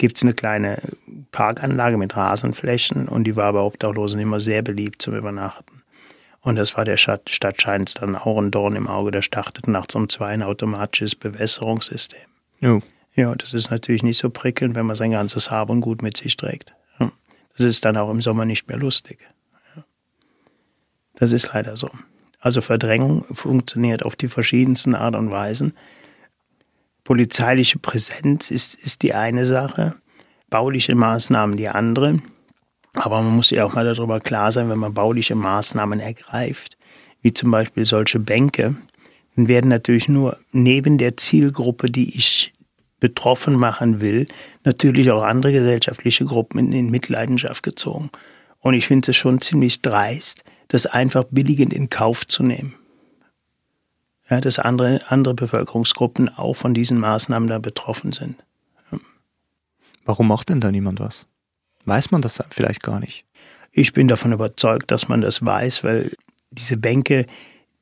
gibt 0.00 0.16
es 0.16 0.22
eine 0.22 0.32
kleine 0.32 0.78
Parkanlage 1.30 1.98
mit 1.98 2.16
Rasenflächen 2.16 3.06
und 3.06 3.24
die 3.24 3.36
war 3.36 3.44
aber 3.44 3.66
Obdachlosen 3.66 4.18
immer 4.18 4.40
sehr 4.40 4.62
beliebt 4.62 5.02
zum 5.02 5.14
Übernachten. 5.14 5.82
Und 6.40 6.56
das 6.56 6.74
war 6.74 6.86
der 6.86 6.96
Stadt, 6.96 7.28
Stadtscheins 7.28 7.92
dann 7.92 8.16
auch 8.16 8.38
ein 8.38 8.50
Dorn 8.50 8.76
im 8.76 8.88
Auge. 8.88 9.10
Der 9.10 9.20
startet 9.20 9.68
nachts 9.68 9.94
um 9.94 10.08
zwei 10.08 10.28
ein 10.28 10.42
automatisches 10.42 11.14
Bewässerungssystem. 11.14 12.20
Oh. 12.62 12.80
Ja, 13.14 13.34
das 13.34 13.52
ist 13.52 13.70
natürlich 13.70 14.02
nicht 14.02 14.16
so 14.16 14.30
prickelnd, 14.30 14.74
wenn 14.74 14.86
man 14.86 14.96
sein 14.96 15.10
ganzes 15.10 15.50
Hab 15.50 15.68
und 15.68 15.82
Gut 15.82 16.00
mit 16.00 16.16
sich 16.16 16.34
trägt. 16.34 16.72
Das 17.56 17.66
ist 17.66 17.84
dann 17.84 17.98
auch 17.98 18.08
im 18.08 18.22
Sommer 18.22 18.46
nicht 18.46 18.68
mehr 18.68 18.78
lustig. 18.78 19.18
Das 21.16 21.32
ist 21.32 21.52
leider 21.52 21.76
so. 21.76 21.90
Also 22.38 22.62
Verdrängung 22.62 23.26
funktioniert 23.34 24.02
auf 24.02 24.16
die 24.16 24.28
verschiedensten 24.28 24.94
Art 24.94 25.14
und 25.14 25.30
Weisen. 25.30 25.74
Polizeiliche 27.04 27.78
Präsenz 27.78 28.50
ist, 28.50 28.74
ist 28.74 29.02
die 29.02 29.14
eine 29.14 29.44
Sache, 29.44 29.96
bauliche 30.48 30.94
Maßnahmen 30.94 31.56
die 31.56 31.68
andere. 31.68 32.20
Aber 32.94 33.22
man 33.22 33.34
muss 33.34 33.48
sich 33.48 33.60
auch 33.60 33.74
mal 33.74 33.84
darüber 33.84 34.20
klar 34.20 34.52
sein, 34.52 34.68
wenn 34.68 34.78
man 34.78 34.94
bauliche 34.94 35.34
Maßnahmen 35.34 36.00
ergreift, 36.00 36.76
wie 37.22 37.32
zum 37.32 37.50
Beispiel 37.50 37.86
solche 37.86 38.18
Bänke, 38.18 38.76
dann 39.36 39.48
werden 39.48 39.68
natürlich 39.68 40.08
nur 40.08 40.38
neben 40.52 40.98
der 40.98 41.16
Zielgruppe, 41.16 41.90
die 41.90 42.16
ich 42.16 42.52
betroffen 42.98 43.54
machen 43.54 44.00
will, 44.00 44.26
natürlich 44.64 45.10
auch 45.10 45.22
andere 45.22 45.52
gesellschaftliche 45.52 46.24
Gruppen 46.24 46.58
in, 46.58 46.72
in 46.72 46.90
Mitleidenschaft 46.90 47.62
gezogen. 47.62 48.10
Und 48.58 48.74
ich 48.74 48.86
finde 48.86 49.12
es 49.12 49.16
schon 49.16 49.40
ziemlich 49.40 49.80
dreist, 49.80 50.44
das 50.68 50.86
einfach 50.86 51.24
billigend 51.30 51.72
in 51.72 51.88
Kauf 51.88 52.26
zu 52.26 52.42
nehmen. 52.42 52.74
Ja, 54.30 54.40
dass 54.40 54.58
andere, 54.60 55.00
andere 55.08 55.34
Bevölkerungsgruppen 55.34 56.28
auch 56.28 56.54
von 56.54 56.72
diesen 56.72 56.98
Maßnahmen 56.98 57.48
da 57.48 57.58
betroffen 57.58 58.12
sind. 58.12 58.36
Warum 60.04 60.28
macht 60.28 60.48
denn 60.48 60.60
da 60.60 60.70
niemand 60.70 61.00
was? 61.00 61.26
Weiß 61.84 62.10
man 62.10 62.22
das 62.22 62.42
vielleicht 62.50 62.82
gar 62.82 63.00
nicht? 63.00 63.24
Ich 63.72 63.92
bin 63.92 64.08
davon 64.08 64.32
überzeugt, 64.32 64.90
dass 64.90 65.08
man 65.08 65.20
das 65.20 65.44
weiß, 65.44 65.84
weil 65.84 66.12
diese 66.50 66.76
Bänke, 66.76 67.26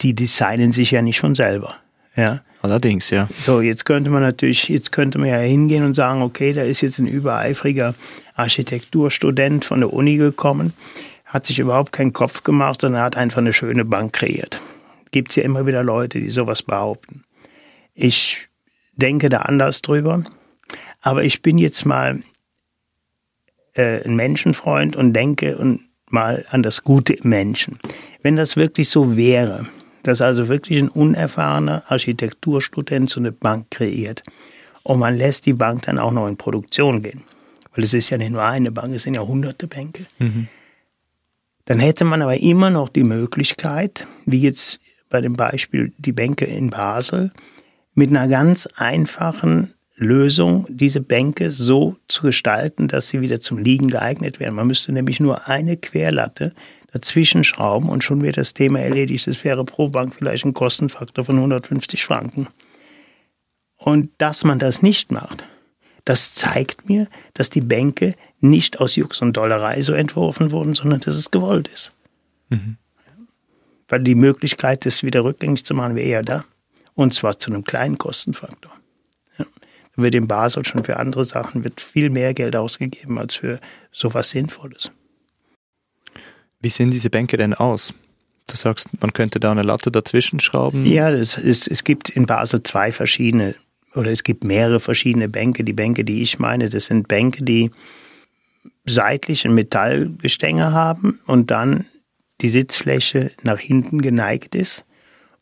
die 0.00 0.14
designen 0.14 0.72
sich 0.72 0.90
ja 0.90 1.02
nicht 1.02 1.20
von 1.20 1.34
selber. 1.34 1.76
Ja. 2.16 2.42
Allerdings, 2.60 3.10
ja. 3.10 3.28
So, 3.36 3.60
jetzt 3.60 3.84
könnte 3.84 4.10
man 4.10 4.22
natürlich, 4.22 4.68
jetzt 4.68 4.90
könnte 4.90 5.18
man 5.18 5.28
ja 5.28 5.38
hingehen 5.38 5.84
und 5.84 5.94
sagen, 5.94 6.22
okay, 6.22 6.52
da 6.52 6.62
ist 6.62 6.80
jetzt 6.80 6.98
ein 6.98 7.06
übereifriger 7.06 7.94
Architekturstudent 8.34 9.64
von 9.64 9.80
der 9.80 9.92
Uni 9.92 10.16
gekommen, 10.16 10.72
hat 11.24 11.46
sich 11.46 11.60
überhaupt 11.60 11.92
keinen 11.92 12.12
Kopf 12.12 12.42
gemacht, 12.42 12.80
sondern 12.80 13.02
hat 13.02 13.16
einfach 13.16 13.38
eine 13.38 13.52
schöne 13.52 13.84
Bank 13.84 14.12
kreiert. 14.12 14.60
Gibt 15.10 15.30
es 15.30 15.36
ja 15.36 15.42
immer 15.42 15.66
wieder 15.66 15.82
Leute, 15.82 16.20
die 16.20 16.30
sowas 16.30 16.62
behaupten. 16.62 17.24
Ich 17.94 18.48
denke 18.96 19.28
da 19.28 19.42
anders 19.42 19.82
drüber, 19.82 20.24
aber 21.00 21.24
ich 21.24 21.42
bin 21.42 21.58
jetzt 21.58 21.84
mal 21.86 22.20
äh, 23.74 24.04
ein 24.04 24.16
Menschenfreund 24.16 24.96
und 24.96 25.12
denke 25.12 25.56
und 25.56 25.88
mal 26.10 26.44
an 26.50 26.62
das 26.62 26.82
Gute 26.84 27.14
im 27.14 27.30
Menschen. 27.30 27.78
Wenn 28.22 28.36
das 28.36 28.56
wirklich 28.56 28.88
so 28.88 29.16
wäre, 29.16 29.68
dass 30.02 30.20
also 30.20 30.48
wirklich 30.48 30.78
ein 30.78 30.88
unerfahrener 30.88 31.84
Architekturstudent 31.88 33.10
so 33.10 33.20
eine 33.20 33.32
Bank 33.32 33.70
kreiert 33.70 34.22
und 34.82 34.98
man 34.98 35.16
lässt 35.16 35.46
die 35.46 35.52
Bank 35.52 35.82
dann 35.82 35.98
auch 35.98 36.12
noch 36.12 36.26
in 36.26 36.36
Produktion 36.36 37.02
gehen, 37.02 37.24
weil 37.74 37.84
es 37.84 37.94
ist 37.94 38.10
ja 38.10 38.18
nicht 38.18 38.30
nur 38.30 38.42
eine 38.42 38.72
Bank, 38.72 38.94
es 38.94 39.02
sind 39.02 39.14
ja 39.14 39.22
hunderte 39.22 39.66
Bänke, 39.66 40.06
mhm. 40.18 40.48
dann 41.66 41.78
hätte 41.78 42.04
man 42.04 42.22
aber 42.22 42.40
immer 42.40 42.70
noch 42.70 42.88
die 42.88 43.04
Möglichkeit, 43.04 44.06
wie 44.24 44.40
jetzt 44.40 44.80
bei 45.08 45.20
dem 45.20 45.34
Beispiel 45.34 45.92
die 45.98 46.12
Bänke 46.12 46.44
in 46.44 46.70
Basel, 46.70 47.32
mit 47.94 48.10
einer 48.10 48.28
ganz 48.28 48.68
einfachen 48.76 49.74
Lösung, 49.96 50.66
diese 50.68 51.00
Bänke 51.00 51.50
so 51.50 51.96
zu 52.06 52.22
gestalten, 52.22 52.86
dass 52.86 53.08
sie 53.08 53.20
wieder 53.20 53.40
zum 53.40 53.58
Liegen 53.58 53.88
geeignet 53.88 54.38
werden. 54.38 54.54
Man 54.54 54.68
müsste 54.68 54.92
nämlich 54.92 55.18
nur 55.18 55.48
eine 55.48 55.76
Querlatte 55.76 56.54
dazwischen 56.92 57.42
schrauben 57.44 57.88
und 57.88 58.04
schon 58.04 58.22
wird 58.22 58.36
das 58.36 58.54
Thema 58.54 58.80
erledigt. 58.80 59.26
Das 59.26 59.44
wäre 59.44 59.64
pro 59.64 59.88
Bank 59.88 60.14
vielleicht 60.14 60.44
ein 60.44 60.54
Kostenfaktor 60.54 61.24
von 61.24 61.36
150 61.36 62.04
Franken. 62.04 62.48
Und 63.76 64.10
dass 64.18 64.44
man 64.44 64.58
das 64.58 64.82
nicht 64.82 65.10
macht, 65.10 65.44
das 66.04 66.32
zeigt 66.32 66.88
mir, 66.88 67.08
dass 67.34 67.50
die 67.50 67.60
Bänke 67.60 68.14
nicht 68.40 68.80
aus 68.80 68.96
Jux 68.96 69.20
und 69.20 69.36
Dollerei 69.36 69.82
so 69.82 69.92
entworfen 69.92 70.52
wurden, 70.52 70.74
sondern 70.74 71.00
dass 71.00 71.16
es 71.16 71.30
gewollt 71.30 71.68
ist. 71.68 71.92
Mhm. 72.48 72.78
Weil 73.88 74.00
die 74.00 74.14
Möglichkeit, 74.14 74.86
das 74.86 75.02
wieder 75.02 75.24
rückgängig 75.24 75.64
zu 75.64 75.74
machen, 75.74 75.96
wäre 75.96 76.06
eher 76.06 76.22
da. 76.22 76.44
Und 76.94 77.14
zwar 77.14 77.38
zu 77.38 77.50
einem 77.50 77.64
kleinen 77.64 77.96
Kostenfaktor. 77.96 78.72
Ja. 79.38 79.46
Da 79.96 80.02
wird 80.02 80.14
in 80.14 80.28
Basel 80.28 80.64
schon 80.64 80.84
für 80.84 80.98
andere 80.98 81.24
Sachen 81.24 81.64
wird 81.64 81.80
viel 81.80 82.10
mehr 82.10 82.34
Geld 82.34 82.54
ausgegeben 82.56 83.18
als 83.18 83.36
für 83.36 83.60
sowas 83.92 84.30
Sinnvolles. 84.30 84.90
Wie 86.60 86.70
sehen 86.70 86.90
diese 86.90 87.08
Bänke 87.08 87.36
denn 87.36 87.54
aus? 87.54 87.94
Du 88.48 88.56
sagst, 88.56 88.88
man 89.00 89.12
könnte 89.12 89.40
da 89.40 89.52
eine 89.52 89.62
Latte 89.62 89.90
dazwischen 89.90 90.40
schrauben? 90.40 90.86
Ja, 90.86 91.10
es, 91.10 91.36
es, 91.36 91.66
es 91.66 91.84
gibt 91.84 92.08
in 92.08 92.26
Basel 92.26 92.62
zwei 92.62 92.90
verschiedene, 92.90 93.54
oder 93.94 94.10
es 94.10 94.24
gibt 94.24 94.42
mehrere 94.42 94.80
verschiedene 94.80 95.28
Bänke. 95.28 95.64
Die 95.64 95.74
Bänke, 95.74 96.04
die 96.04 96.22
ich 96.22 96.38
meine, 96.38 96.68
das 96.68 96.86
sind 96.86 97.08
Bänke, 97.08 97.44
die 97.44 97.70
seitlich 98.86 99.44
ein 99.44 99.54
Metallgestänge 99.54 100.72
haben 100.72 101.20
und 101.26 101.50
dann 101.50 101.86
die 102.40 102.48
Sitzfläche 102.48 103.32
nach 103.42 103.58
hinten 103.58 104.00
geneigt 104.00 104.54
ist 104.54 104.84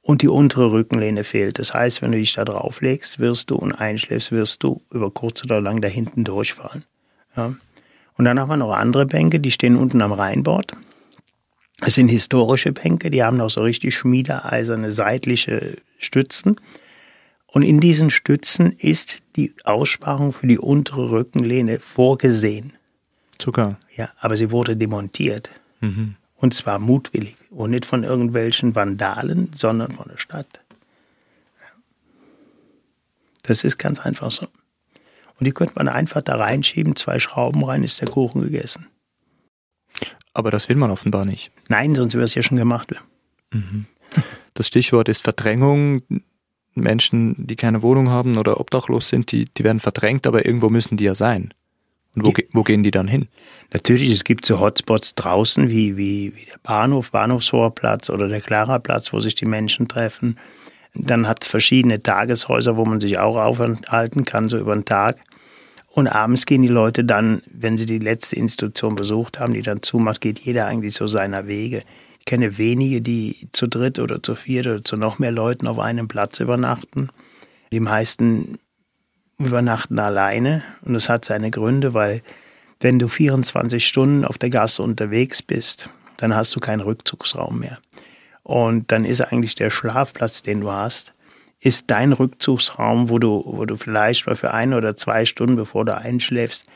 und 0.02 0.22
die 0.22 0.28
untere 0.28 0.72
Rückenlehne 0.72 1.24
fehlt. 1.24 1.58
Das 1.58 1.74
heißt, 1.74 2.00
wenn 2.00 2.12
du 2.12 2.18
dich 2.18 2.34
da 2.34 2.44
drauf 2.44 2.80
legst, 2.80 3.18
wirst 3.18 3.50
du 3.50 3.56
und 3.56 3.72
einschläfst, 3.72 4.32
wirst 4.32 4.62
du 4.62 4.82
über 4.90 5.10
kurz 5.10 5.42
oder 5.44 5.60
lang 5.60 5.80
da 5.80 5.88
hinten 5.88 6.24
durchfallen. 6.24 6.84
Ja. 7.36 7.54
Und 8.16 8.24
dann 8.24 8.38
haben 8.38 8.48
wir 8.48 8.56
noch 8.56 8.72
andere 8.72 9.04
Bänke, 9.06 9.40
die 9.40 9.50
stehen 9.50 9.76
unten 9.76 10.00
am 10.00 10.12
Rheinbord. 10.12 10.72
Es 11.84 11.94
sind 11.94 12.08
historische 12.08 12.72
Bänke, 12.72 13.10
die 13.10 13.22
haben 13.22 13.40
auch 13.40 13.50
so 13.50 13.62
richtig 13.62 13.94
schmiedeeiserne 13.94 14.92
seitliche 14.92 15.76
Stützen. 15.98 16.58
Und 17.46 17.62
in 17.62 17.80
diesen 17.80 18.10
Stützen 18.10 18.72
ist 18.72 19.22
die 19.36 19.54
Aussparung 19.64 20.32
für 20.32 20.46
die 20.46 20.58
untere 20.58 21.10
Rückenlehne 21.10 21.80
vorgesehen. 21.80 22.72
Sogar. 23.40 23.78
Ja, 23.94 24.10
aber 24.18 24.36
sie 24.36 24.50
wurde 24.50 24.76
demontiert. 24.76 25.50
Mhm. 25.80 26.16
Und 26.46 26.54
zwar 26.54 26.78
mutwillig 26.78 27.34
und 27.50 27.72
nicht 27.72 27.86
von 27.86 28.04
irgendwelchen 28.04 28.76
Vandalen, 28.76 29.50
sondern 29.52 29.90
von 29.90 30.06
der 30.08 30.16
Stadt. 30.16 30.60
Das 33.42 33.64
ist 33.64 33.78
ganz 33.78 33.98
einfach 33.98 34.30
so. 34.30 34.46
Und 35.40 35.44
die 35.44 35.50
könnte 35.50 35.72
man 35.74 35.88
einfach 35.88 36.20
da 36.20 36.36
reinschieben, 36.36 36.94
zwei 36.94 37.18
Schrauben 37.18 37.64
rein, 37.64 37.82
ist 37.82 38.00
der 38.00 38.06
Kuchen 38.06 38.42
gegessen. 38.42 38.86
Aber 40.34 40.52
das 40.52 40.68
will 40.68 40.76
man 40.76 40.92
offenbar 40.92 41.24
nicht. 41.24 41.50
Nein, 41.66 41.96
sonst 41.96 42.14
wäre 42.14 42.22
es 42.22 42.36
ja 42.36 42.44
schon 42.44 42.58
gemacht. 42.58 42.94
Mhm. 43.50 43.86
Das 44.54 44.68
Stichwort 44.68 45.08
ist 45.08 45.24
Verdrängung. 45.24 46.02
Menschen, 46.74 47.44
die 47.44 47.56
keine 47.56 47.82
Wohnung 47.82 48.08
haben 48.08 48.38
oder 48.38 48.60
obdachlos 48.60 49.08
sind, 49.08 49.32
die, 49.32 49.46
die 49.46 49.64
werden 49.64 49.80
verdrängt, 49.80 50.28
aber 50.28 50.46
irgendwo 50.46 50.68
müssen 50.68 50.96
die 50.96 51.04
ja 51.06 51.16
sein. 51.16 51.52
Und 52.16 52.26
wo, 52.26 52.32
wo 52.52 52.62
gehen 52.62 52.82
die 52.82 52.90
dann 52.90 53.08
hin? 53.08 53.28
Natürlich, 53.72 54.10
es 54.10 54.24
gibt 54.24 54.46
so 54.46 54.58
Hotspots 54.58 55.14
draußen 55.14 55.68
wie, 55.68 55.96
wie, 55.96 56.34
wie 56.34 56.46
der 56.46 56.58
Bahnhof, 56.62 57.10
Bahnhofsvorplatz 57.10 58.08
oder 58.10 58.26
der 58.26 58.40
Klaraplatz, 58.40 59.12
wo 59.12 59.20
sich 59.20 59.34
die 59.34 59.44
Menschen 59.44 59.86
treffen. 59.86 60.38
Dann 60.94 61.28
hat 61.28 61.42
es 61.42 61.48
verschiedene 61.48 62.02
Tageshäuser, 62.02 62.76
wo 62.78 62.86
man 62.86 63.00
sich 63.00 63.18
auch 63.18 63.36
aufhalten 63.36 64.24
kann, 64.24 64.48
so 64.48 64.56
über 64.56 64.74
den 64.74 64.86
Tag. 64.86 65.18
Und 65.90 66.08
abends 66.08 66.46
gehen 66.46 66.62
die 66.62 66.68
Leute 66.68 67.04
dann, 67.04 67.42
wenn 67.50 67.76
sie 67.76 67.86
die 67.86 67.98
letzte 67.98 68.36
Institution 68.36 68.94
besucht 68.94 69.38
haben, 69.38 69.52
die 69.52 69.62
dann 69.62 69.82
zumacht, 69.82 70.20
geht 70.20 70.38
jeder 70.38 70.66
eigentlich 70.66 70.94
so 70.94 71.06
seiner 71.06 71.46
Wege. 71.46 71.82
Ich 72.18 72.24
kenne 72.24 72.56
wenige, 72.58 73.02
die 73.02 73.48
zu 73.52 73.66
dritt 73.66 73.98
oder 73.98 74.22
zu 74.22 74.34
viert 74.34 74.66
oder 74.66 74.84
zu 74.84 74.96
noch 74.96 75.18
mehr 75.18 75.32
Leuten 75.32 75.66
auf 75.66 75.78
einem 75.78 76.08
Platz 76.08 76.40
übernachten. 76.40 77.10
Die 77.72 77.80
meisten 77.80 78.58
übernachten 79.38 79.98
alleine 79.98 80.62
und 80.82 80.94
das 80.94 81.08
hat 81.08 81.24
seine 81.24 81.50
Gründe, 81.50 81.94
weil 81.94 82.22
wenn 82.80 82.98
du 82.98 83.08
24 83.08 83.86
Stunden 83.86 84.24
auf 84.24 84.38
der 84.38 84.50
Gasse 84.50 84.82
unterwegs 84.82 85.42
bist, 85.42 85.88
dann 86.16 86.34
hast 86.34 86.54
du 86.54 86.60
keinen 86.60 86.80
Rückzugsraum 86.80 87.58
mehr. 87.60 87.78
Und 88.42 88.92
dann 88.92 89.04
ist 89.04 89.20
eigentlich 89.20 89.54
der 89.54 89.70
Schlafplatz, 89.70 90.42
den 90.42 90.60
du 90.60 90.70
hast, 90.70 91.12
ist 91.58 91.90
dein 91.90 92.12
Rückzugsraum, 92.12 93.08
wo 93.08 93.18
du, 93.18 93.42
wo 93.44 93.64
du 93.64 93.76
vielleicht 93.76 94.26
mal 94.26 94.36
für 94.36 94.52
ein 94.52 94.72
oder 94.72 94.96
zwei 94.96 95.26
Stunden, 95.26 95.56
bevor 95.56 95.84
du 95.84 95.96
einschläfst, 95.96 96.66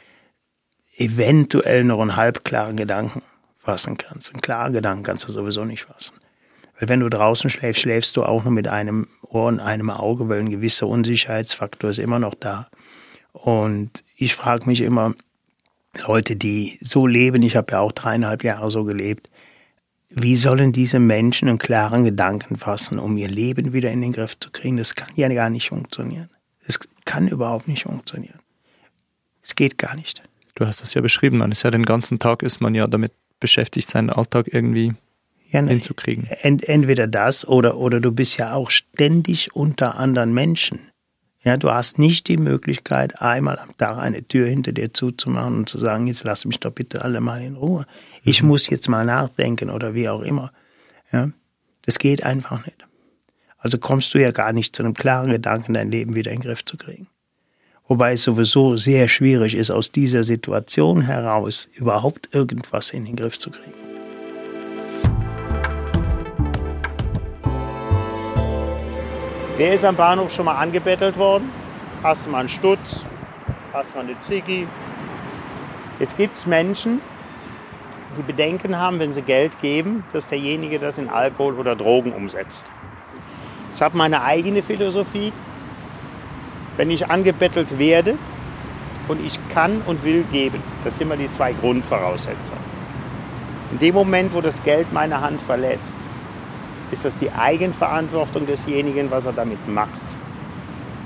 eventuell 0.96 1.84
noch 1.84 2.00
einen 2.00 2.16
halbklaren 2.16 2.76
Gedanken 2.76 3.22
fassen 3.58 3.98
kannst. 3.98 4.32
Einen 4.32 4.40
klaren 4.40 4.72
Gedanken 4.72 5.04
kannst 5.04 5.28
du 5.28 5.32
sowieso 5.32 5.64
nicht 5.64 5.84
fassen. 5.84 6.14
Wenn 6.80 7.00
du 7.00 7.10
draußen 7.10 7.50
schläfst, 7.50 7.82
schläfst 7.82 8.16
du 8.16 8.24
auch 8.24 8.44
nur 8.44 8.52
mit 8.52 8.66
einem 8.66 9.06
Ohr 9.28 9.48
und 9.48 9.60
einem 9.60 9.90
Auge, 9.90 10.28
weil 10.28 10.40
ein 10.40 10.50
gewisser 10.50 10.86
Unsicherheitsfaktor 10.86 11.90
ist 11.90 11.98
immer 11.98 12.18
noch 12.18 12.34
da. 12.34 12.68
Und 13.32 14.02
ich 14.16 14.34
frage 14.34 14.66
mich 14.66 14.80
immer, 14.80 15.14
Leute, 16.06 16.36
die 16.36 16.78
so 16.80 17.06
leben, 17.06 17.42
ich 17.42 17.56
habe 17.56 17.72
ja 17.72 17.80
auch 17.80 17.92
dreieinhalb 17.92 18.44
Jahre 18.44 18.70
so 18.70 18.84
gelebt, 18.84 19.28
wie 20.08 20.36
sollen 20.36 20.72
diese 20.72 20.98
Menschen 20.98 21.48
einen 21.48 21.58
klaren 21.58 22.04
Gedanken 22.04 22.56
fassen, 22.56 22.98
um 22.98 23.16
ihr 23.16 23.28
Leben 23.28 23.72
wieder 23.72 23.90
in 23.90 24.00
den 24.00 24.12
Griff 24.12 24.38
zu 24.38 24.50
kriegen? 24.50 24.76
Das 24.76 24.94
kann 24.94 25.10
ja 25.14 25.28
gar 25.28 25.50
nicht 25.50 25.68
funktionieren. 25.68 26.30
Es 26.66 26.80
kann 27.04 27.28
überhaupt 27.28 27.68
nicht 27.68 27.84
funktionieren. 27.84 28.40
Es 29.42 29.54
geht 29.54 29.78
gar 29.78 29.94
nicht. 29.94 30.22
Du 30.54 30.66
hast 30.66 30.82
das 30.82 30.94
ja 30.94 31.00
beschrieben, 31.00 31.38
man 31.38 31.52
ist 31.52 31.62
ja 31.62 31.70
den 31.70 31.84
ganzen 31.84 32.18
Tag 32.18 32.42
ist 32.42 32.60
man 32.60 32.74
ja 32.74 32.86
damit 32.86 33.12
beschäftigt, 33.38 33.88
seinen 33.88 34.10
Alltag 34.10 34.48
irgendwie 34.52 34.94
ja, 35.50 35.62
ne, 35.62 35.70
hinzukriegen. 35.70 36.26
Ent, 36.42 36.68
entweder 36.68 37.06
das 37.06 37.46
oder, 37.46 37.76
oder 37.76 38.00
du 38.00 38.12
bist 38.12 38.38
ja 38.38 38.54
auch 38.54 38.70
ständig 38.70 39.54
unter 39.54 39.96
anderen 39.96 40.32
Menschen. 40.32 40.90
Ja, 41.42 41.56
du 41.56 41.70
hast 41.70 41.98
nicht 41.98 42.28
die 42.28 42.36
Möglichkeit, 42.36 43.22
einmal 43.22 43.58
am 43.58 43.74
Tag 43.78 43.98
eine 43.98 44.22
Tür 44.26 44.46
hinter 44.46 44.72
dir 44.72 44.92
zuzumachen 44.92 45.56
und 45.56 45.68
zu 45.68 45.78
sagen, 45.78 46.06
jetzt 46.06 46.24
lass 46.24 46.44
mich 46.44 46.60
doch 46.60 46.70
bitte 46.70 47.02
alle 47.02 47.20
mal 47.20 47.40
in 47.42 47.56
Ruhe. 47.56 47.86
Ich 48.22 48.42
mhm. 48.42 48.48
muss 48.48 48.68
jetzt 48.68 48.88
mal 48.88 49.06
nachdenken 49.06 49.70
oder 49.70 49.94
wie 49.94 50.08
auch 50.08 50.20
immer. 50.20 50.52
Ja, 51.12 51.30
das 51.82 51.98
geht 51.98 52.24
einfach 52.24 52.64
nicht. 52.66 52.84
Also 53.56 53.78
kommst 53.78 54.12
du 54.14 54.18
ja 54.18 54.32
gar 54.32 54.52
nicht 54.52 54.76
zu 54.76 54.82
einem 54.82 54.94
klaren 54.94 55.30
Gedanken, 55.30 55.74
dein 55.74 55.90
Leben 55.90 56.14
wieder 56.14 56.30
in 56.30 56.40
den 56.40 56.46
Griff 56.46 56.64
zu 56.64 56.76
kriegen. 56.76 57.08
Wobei 57.88 58.12
es 58.12 58.22
sowieso 58.22 58.76
sehr 58.76 59.08
schwierig 59.08 59.54
ist, 59.54 59.70
aus 59.70 59.90
dieser 59.90 60.24
Situation 60.24 61.02
heraus 61.02 61.68
überhaupt 61.74 62.28
irgendwas 62.32 62.90
in 62.90 63.04
den 63.04 63.16
Griff 63.16 63.38
zu 63.38 63.50
kriegen. 63.50 63.89
Wer 69.60 69.74
ist 69.74 69.84
am 69.84 69.94
Bahnhof 69.94 70.32
schon 70.32 70.46
mal 70.46 70.54
angebettelt 70.54 71.18
worden? 71.18 71.52
Hast 72.02 72.24
du 72.24 72.30
mal 72.30 72.38
einen 72.38 72.48
Stutz? 72.48 73.04
Hast 73.74 73.90
du 73.90 73.98
mal 73.98 74.06
eine 74.06 74.18
Ziggy? 74.22 74.66
Jetzt 75.98 76.16
gibt 76.16 76.34
es 76.34 76.46
Menschen, 76.46 77.02
die 78.16 78.22
Bedenken 78.22 78.78
haben, 78.78 78.98
wenn 79.00 79.12
sie 79.12 79.20
Geld 79.20 79.60
geben, 79.60 80.02
dass 80.14 80.28
derjenige 80.28 80.78
das 80.78 80.96
in 80.96 81.10
Alkohol 81.10 81.58
oder 81.58 81.76
Drogen 81.76 82.12
umsetzt. 82.12 82.72
Ich 83.76 83.82
habe 83.82 83.98
meine 83.98 84.22
eigene 84.22 84.62
Philosophie. 84.62 85.30
Wenn 86.78 86.90
ich 86.90 87.10
angebettelt 87.10 87.78
werde 87.78 88.16
und 89.08 89.22
ich 89.22 89.38
kann 89.52 89.82
und 89.84 90.02
will 90.04 90.24
geben, 90.32 90.62
das 90.84 90.96
sind 90.96 91.02
immer 91.02 91.18
die 91.18 91.30
zwei 91.30 91.52
Grundvoraussetzungen. 91.52 92.64
In 93.72 93.78
dem 93.78 93.94
Moment, 93.94 94.32
wo 94.32 94.40
das 94.40 94.62
Geld 94.62 94.90
meine 94.90 95.20
Hand 95.20 95.42
verlässt, 95.42 95.96
ist 96.92 97.04
das 97.04 97.16
die 97.16 97.30
Eigenverantwortung 97.30 98.46
desjenigen, 98.46 99.10
was 99.10 99.26
er 99.26 99.32
damit 99.32 99.66
macht. 99.68 99.90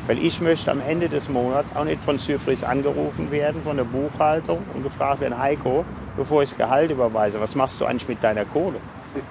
Weil 0.07 0.19
ich 0.19 0.41
möchte 0.41 0.71
am 0.71 0.81
Ende 0.81 1.09
des 1.09 1.29
Monats 1.29 1.75
auch 1.75 1.85
nicht 1.85 2.03
von 2.03 2.19
Zypris 2.19 2.63
angerufen 2.63 3.31
werden, 3.31 3.63
von 3.63 3.77
der 3.77 3.85
Buchhaltung 3.85 4.59
und 4.75 4.83
gefragt 4.83 5.21
werden, 5.21 5.39
Heiko, 5.39 5.85
bevor 6.17 6.43
ich 6.43 6.51
das 6.51 6.59
Gehalt 6.59 6.91
überweise, 6.91 7.41
was 7.41 7.55
machst 7.55 7.81
du 7.81 7.87
eigentlich 7.87 8.09
mit 8.09 8.23
deiner 8.23 8.45
Kohle? 8.45 8.77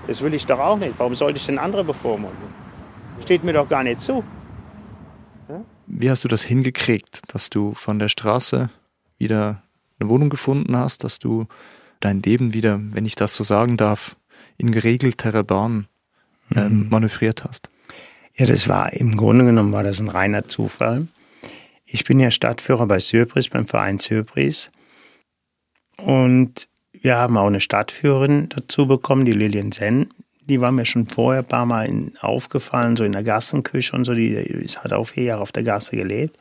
Das 0.08 0.22
will 0.22 0.34
ich 0.34 0.46
doch 0.46 0.60
auch 0.60 0.78
nicht. 0.78 0.96
Warum 0.98 1.16
sollte 1.16 1.38
ich 1.38 1.46
denn 1.46 1.60
andere 1.60 1.84
bevormunden? 1.84 2.48
Steht 3.22 3.44
mir 3.44 3.54
doch 3.54 3.70
gar 3.70 3.84
nicht 3.84 4.00
zu. 4.00 4.24
Wie 5.86 6.10
hast 6.10 6.24
du 6.24 6.28
das 6.28 6.44
hingekriegt, 6.44 7.22
dass 7.28 7.50
du 7.50 7.74
von 7.74 8.00
der 8.00 8.10
Straße 8.10 8.70
wieder 9.18 9.62
eine 10.00 10.10
Wohnung 10.10 10.30
gefunden 10.30 10.76
hast, 10.76 11.04
dass 11.04 11.20
du 11.20 11.46
dein 12.00 12.22
Leben 12.22 12.54
wieder, 12.54 12.80
wenn 12.82 13.06
ich 13.06 13.16
das 13.16 13.36
so 13.36 13.44
sagen 13.44 13.78
darf, 13.78 14.16
in 14.58 14.72
geregeltere 14.72 15.44
Bahn 15.44 15.88
ähm, 16.56 16.84
mhm. 16.84 16.90
manövriert 16.90 17.44
hast? 17.44 17.70
Ja, 18.36 18.46
das 18.46 18.68
war 18.68 18.94
im 18.94 19.16
Grunde 19.16 19.46
genommen 19.46 19.72
war 19.72 19.84
das 19.84 20.00
ein 20.00 20.10
reiner 20.10 20.48
Zufall. 20.48 21.08
Ich 21.86 22.06
bin 22.06 22.20
ja 22.20 22.32
Stadtführer 22.32 22.88
bei 22.88 23.00
Surpris, 23.00 23.50
beim 23.50 23.68
Verein 23.68 24.00
Surpris. 24.00 24.72
Und 25.98 26.68
wir 26.92 27.18
haben 27.18 27.38
auch 27.38 27.48
eine 27.48 27.60
Stadtführerin 27.60 28.50
dazu 28.50 28.88
bekommen, 28.88 29.26
die 29.26 29.32
Lilian 29.32 29.72
Sen. 29.72 30.12
Die 30.42 30.60
war 30.60 30.72
mir 30.72 30.86
schon 30.86 31.08
vorher 31.08 31.44
ein 31.44 31.48
paar 31.48 31.66
Mal 31.66 31.88
in, 31.88 32.18
aufgefallen, 32.20 32.96
so 32.96 33.04
in 33.04 33.12
der 33.12 33.24
Gassenküche 33.24 33.96
und 33.96 34.06
so. 34.06 34.14
Die, 34.14 34.30
die 34.30 34.78
hat 34.78 34.94
auch 34.94 35.06
vier 35.06 35.24
Jahre 35.24 35.42
auf 35.42 35.52
der 35.52 35.64
Gasse 35.64 35.96
gelebt. 35.96 36.36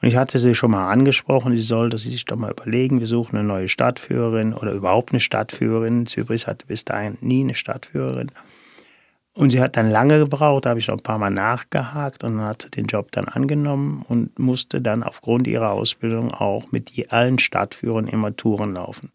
Und 0.00 0.08
ich 0.08 0.16
hatte 0.16 0.38
sie 0.38 0.54
schon 0.54 0.70
mal 0.70 0.90
angesprochen, 0.90 1.56
sie 1.56 1.62
sollte 1.62 1.98
sich 1.98 2.24
doch 2.26 2.36
mal 2.36 2.50
überlegen, 2.50 3.00
wir 3.00 3.06
suchen 3.06 3.36
eine 3.36 3.48
neue 3.48 3.68
Stadtführerin 3.68 4.52
oder 4.52 4.72
überhaupt 4.72 5.12
eine 5.12 5.20
Stadtführerin. 5.20 6.06
Zypris 6.06 6.46
hatte 6.46 6.66
bis 6.66 6.84
dahin 6.84 7.16
nie 7.20 7.42
eine 7.42 7.54
Stadtführerin. 7.54 8.30
Und 9.36 9.50
sie 9.50 9.60
hat 9.60 9.76
dann 9.76 9.90
lange 9.90 10.18
gebraucht, 10.18 10.64
da 10.64 10.70
habe 10.70 10.80
ich 10.80 10.88
noch 10.88 10.96
ein 10.96 11.02
paar 11.02 11.18
Mal 11.18 11.28
nachgehakt 11.28 12.24
und 12.24 12.38
dann 12.38 12.46
hat 12.46 12.62
sie 12.62 12.70
den 12.70 12.86
Job 12.86 13.12
dann 13.12 13.26
angenommen 13.26 14.02
und 14.08 14.38
musste 14.38 14.80
dann 14.80 15.02
aufgrund 15.02 15.46
ihrer 15.46 15.72
Ausbildung 15.72 16.32
auch 16.32 16.72
mit 16.72 16.90
allen 17.12 17.38
Stadtführern 17.38 18.08
immer 18.08 18.34
Touren 18.34 18.72
laufen. 18.72 19.12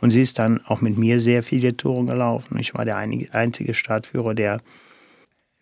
Und 0.00 0.12
sie 0.12 0.20
ist 0.20 0.38
dann 0.38 0.64
auch 0.66 0.80
mit 0.80 0.96
mir 0.96 1.18
sehr 1.18 1.42
viele 1.42 1.76
Touren 1.76 2.06
gelaufen. 2.06 2.56
Ich 2.60 2.72
war 2.74 2.84
der 2.84 2.98
einzige 2.98 3.74
Stadtführer, 3.74 4.32
der 4.34 4.60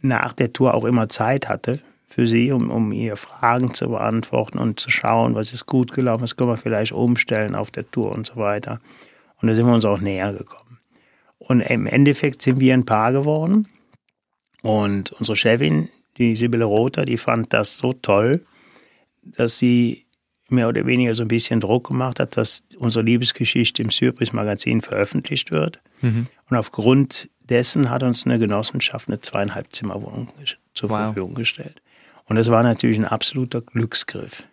nach 0.02 0.34
der 0.34 0.52
Tour 0.52 0.74
auch 0.74 0.84
immer 0.84 1.08
Zeit 1.08 1.48
hatte 1.48 1.80
für 2.06 2.28
sie, 2.28 2.52
um, 2.52 2.70
um 2.70 2.92
ihr 2.92 3.16
Fragen 3.16 3.72
zu 3.72 3.88
beantworten 3.88 4.58
und 4.58 4.78
zu 4.78 4.90
schauen, 4.90 5.34
was 5.34 5.54
ist 5.54 5.64
gut 5.64 5.94
gelaufen, 5.94 6.22
was 6.22 6.36
können 6.36 6.50
wir 6.50 6.58
vielleicht 6.58 6.92
umstellen 6.92 7.54
auf 7.54 7.70
der 7.70 7.90
Tour 7.90 8.14
und 8.14 8.26
so 8.26 8.36
weiter. 8.36 8.78
Und 9.40 9.48
da 9.48 9.54
sind 9.54 9.64
wir 9.64 9.72
uns 9.72 9.86
auch 9.86 10.00
näher 10.00 10.34
gekommen. 10.34 10.80
Und 11.38 11.62
im 11.62 11.86
Endeffekt 11.86 12.42
sind 12.42 12.60
wir 12.60 12.74
ein 12.74 12.84
Paar 12.84 13.12
geworden. 13.12 13.66
Und 14.62 15.12
unsere 15.12 15.36
Chefin, 15.36 15.88
die 16.16 16.36
Sibylle 16.36 16.64
Rother, 16.64 17.04
die 17.04 17.18
fand 17.18 17.52
das 17.52 17.78
so 17.78 17.92
toll, 17.92 18.44
dass 19.22 19.58
sie 19.58 20.06
mehr 20.48 20.68
oder 20.68 20.86
weniger 20.86 21.14
so 21.14 21.22
ein 21.22 21.28
bisschen 21.28 21.60
Druck 21.60 21.88
gemacht 21.88 22.20
hat, 22.20 22.36
dass 22.36 22.64
unsere 22.78 23.04
Liebesgeschichte 23.04 23.82
im 23.82 23.90
Surprise 23.90 24.34
Magazin 24.34 24.80
veröffentlicht 24.80 25.50
wird. 25.50 25.80
Mhm. 26.00 26.28
Und 26.48 26.56
aufgrund 26.56 27.28
dessen 27.40 27.90
hat 27.90 28.02
uns 28.02 28.26
eine 28.26 28.38
Genossenschaft 28.38 29.08
eine 29.08 29.20
zweieinhalb 29.20 29.74
Zimmerwohnung 29.74 30.28
zur 30.74 30.90
wow. 30.90 30.98
Verfügung 30.98 31.34
gestellt. 31.34 31.82
Und 32.26 32.36
das 32.36 32.50
war 32.50 32.62
natürlich 32.62 32.98
ein 32.98 33.04
absoluter 33.04 33.60
Glücksgriff. 33.60 34.44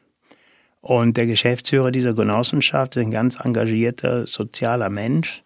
Und 0.82 1.16
der 1.16 1.28
Geschäftsführer 1.28 1.92
dieser 1.92 2.14
Genossenschaft 2.14 2.96
ist 2.96 3.04
ein 3.04 3.12
ganz 3.12 3.40
engagierter 3.40 4.28
sozialer 4.28 4.90
Mensch. 4.90 5.43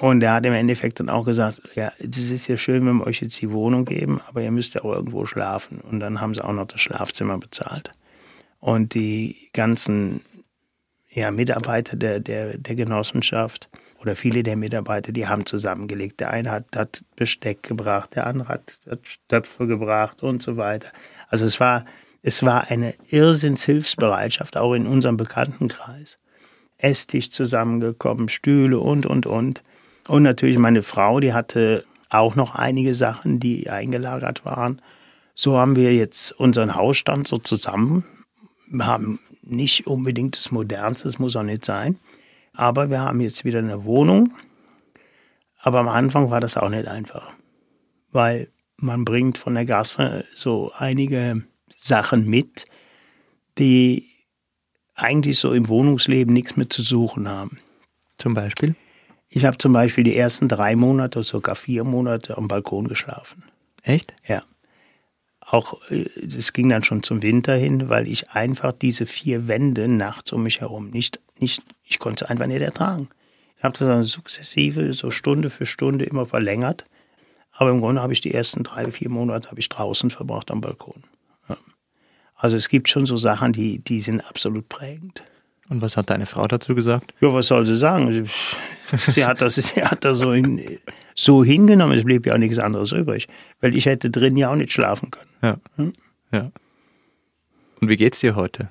Und 0.00 0.22
er 0.22 0.34
hat 0.34 0.46
im 0.46 0.52
Endeffekt 0.52 1.00
dann 1.00 1.08
auch 1.08 1.24
gesagt, 1.24 1.60
ja, 1.74 1.92
es 1.98 2.30
ist 2.30 2.46
ja 2.46 2.56
schön, 2.56 2.86
wenn 2.86 2.98
wir 2.98 3.06
euch 3.06 3.20
jetzt 3.20 3.40
die 3.40 3.50
Wohnung 3.50 3.84
geben, 3.84 4.20
aber 4.28 4.42
ihr 4.42 4.52
müsst 4.52 4.74
ja 4.74 4.84
auch 4.84 4.92
irgendwo 4.92 5.26
schlafen. 5.26 5.80
Und 5.80 6.00
dann 6.00 6.20
haben 6.20 6.34
sie 6.34 6.44
auch 6.44 6.52
noch 6.52 6.66
das 6.66 6.80
Schlafzimmer 6.80 7.38
bezahlt. 7.38 7.90
Und 8.60 8.94
die 8.94 9.50
ganzen 9.52 10.20
ja, 11.10 11.30
Mitarbeiter 11.30 11.96
der, 11.96 12.20
der, 12.20 12.58
der 12.58 12.74
Genossenschaft 12.76 13.68
oder 14.00 14.14
viele 14.14 14.42
der 14.44 14.56
Mitarbeiter, 14.56 15.10
die 15.10 15.26
haben 15.26 15.46
zusammengelegt. 15.46 16.20
Der 16.20 16.30
eine 16.30 16.50
hat, 16.50 16.76
hat 16.76 17.04
Besteck 17.16 17.64
gebracht, 17.64 18.14
der 18.14 18.26
andere 18.26 18.48
hat, 18.48 18.78
hat 18.88 19.00
Stöpfe 19.02 19.66
gebracht 19.66 20.22
und 20.22 20.42
so 20.42 20.56
weiter. 20.56 20.88
Also 21.28 21.44
es 21.44 21.58
war, 21.58 21.84
es 22.22 22.44
war 22.44 22.70
eine 22.70 22.94
Irrsinnshilfsbereitschaft, 23.08 24.56
auch 24.56 24.74
in 24.74 24.86
unserem 24.86 25.16
Bekanntenkreis. 25.16 26.18
Esstisch 26.76 27.30
zusammengekommen, 27.30 28.28
Stühle 28.28 28.78
und, 28.78 29.04
und, 29.04 29.26
und. 29.26 29.64
Und 30.08 30.22
natürlich 30.22 30.58
meine 30.58 30.82
Frau, 30.82 31.20
die 31.20 31.34
hatte 31.34 31.84
auch 32.08 32.34
noch 32.34 32.54
einige 32.54 32.94
Sachen, 32.94 33.38
die 33.38 33.68
eingelagert 33.68 34.44
waren. 34.44 34.80
So 35.34 35.58
haben 35.58 35.76
wir 35.76 35.94
jetzt 35.94 36.32
unseren 36.32 36.74
Hausstand 36.74 37.28
so 37.28 37.36
zusammen. 37.36 38.04
Wir 38.70 38.86
haben 38.86 39.20
nicht 39.42 39.86
unbedingt 39.86 40.36
das 40.36 40.50
Modernste, 40.50 41.04
das 41.04 41.18
muss 41.18 41.36
auch 41.36 41.42
nicht 41.42 41.64
sein. 41.64 41.98
Aber 42.54 42.90
wir 42.90 43.00
haben 43.00 43.20
jetzt 43.20 43.44
wieder 43.44 43.58
eine 43.58 43.84
Wohnung. 43.84 44.32
Aber 45.60 45.78
am 45.78 45.88
Anfang 45.88 46.30
war 46.30 46.40
das 46.40 46.56
auch 46.56 46.70
nicht 46.70 46.88
einfach. 46.88 47.30
Weil 48.10 48.48
man 48.78 49.04
bringt 49.04 49.36
von 49.36 49.54
der 49.54 49.66
Gasse 49.66 50.24
so 50.34 50.72
einige 50.76 51.42
Sachen 51.76 52.26
mit, 52.26 52.64
die 53.58 54.08
eigentlich 54.94 55.38
so 55.38 55.52
im 55.52 55.68
Wohnungsleben 55.68 56.32
nichts 56.32 56.56
mehr 56.56 56.70
zu 56.70 56.80
suchen 56.80 57.28
haben. 57.28 57.58
Zum 58.16 58.32
Beispiel? 58.32 58.74
Ich 59.38 59.44
habe 59.44 59.56
zum 59.56 59.72
Beispiel 59.72 60.02
die 60.02 60.16
ersten 60.16 60.48
drei 60.48 60.74
Monate, 60.74 61.22
sogar 61.22 61.54
vier 61.54 61.84
Monate 61.84 62.36
am 62.36 62.48
Balkon 62.48 62.88
geschlafen. 62.88 63.44
Echt? 63.84 64.12
Ja. 64.26 64.42
Auch 65.38 65.80
es 65.88 66.52
ging 66.52 66.68
dann 66.68 66.82
schon 66.82 67.04
zum 67.04 67.22
Winter 67.22 67.54
hin, 67.54 67.88
weil 67.88 68.08
ich 68.08 68.30
einfach 68.30 68.72
diese 68.72 69.06
vier 69.06 69.46
Wände 69.46 69.86
nachts 69.86 70.32
um 70.32 70.42
mich 70.42 70.60
herum 70.60 70.90
nicht, 70.90 71.20
nicht 71.38 71.62
ich 71.84 72.00
konnte 72.00 72.24
es 72.24 72.30
einfach 72.30 72.48
nicht 72.48 72.62
ertragen. 72.62 73.10
Ich 73.56 73.62
habe 73.62 73.78
das 73.78 73.86
dann 73.86 74.02
sukzessive, 74.02 74.92
so 74.92 75.12
Stunde 75.12 75.50
für 75.50 75.66
Stunde 75.66 76.04
immer 76.04 76.26
verlängert. 76.26 76.84
Aber 77.52 77.70
im 77.70 77.80
Grunde 77.80 78.02
habe 78.02 78.12
ich 78.12 78.20
die 78.20 78.34
ersten 78.34 78.64
drei, 78.64 78.90
vier 78.90 79.08
Monate 79.08 79.50
habe 79.50 79.60
ich 79.60 79.68
draußen 79.68 80.10
verbracht 80.10 80.50
am 80.50 80.60
Balkon. 80.60 81.04
Ja. 81.48 81.56
Also 82.34 82.56
es 82.56 82.68
gibt 82.68 82.88
schon 82.88 83.06
so 83.06 83.16
Sachen, 83.16 83.52
die, 83.52 83.78
die 83.78 84.00
sind 84.00 84.20
absolut 84.20 84.68
prägend. 84.68 85.22
Und 85.68 85.82
was 85.82 85.96
hat 85.96 86.10
deine 86.10 86.26
Frau 86.26 86.46
dazu 86.46 86.74
gesagt? 86.74 87.12
Ja, 87.20 87.32
was 87.32 87.48
soll 87.48 87.66
sie 87.66 87.76
sagen? 87.76 88.28
Sie 89.08 89.26
hat 89.26 89.42
das, 89.42 89.56
sie 89.56 89.84
hat 89.84 90.02
das 90.04 90.18
so, 90.18 90.32
in, 90.32 90.78
so 91.14 91.44
hingenommen, 91.44 91.98
es 91.98 92.04
blieb 92.04 92.24
ja 92.24 92.32
auch 92.32 92.38
nichts 92.38 92.58
anderes 92.58 92.92
übrig. 92.92 93.28
Weil 93.60 93.76
ich 93.76 93.84
hätte 93.84 94.08
drin 94.08 94.34
ja 94.36 94.50
auch 94.50 94.56
nicht 94.56 94.72
schlafen 94.72 95.10
können. 95.10 95.30
Ja. 95.42 95.56
Hm? 95.76 95.92
ja. 96.32 96.50
Und 97.80 97.88
wie 97.90 97.96
geht's 97.96 98.20
dir 98.20 98.34
heute? 98.34 98.70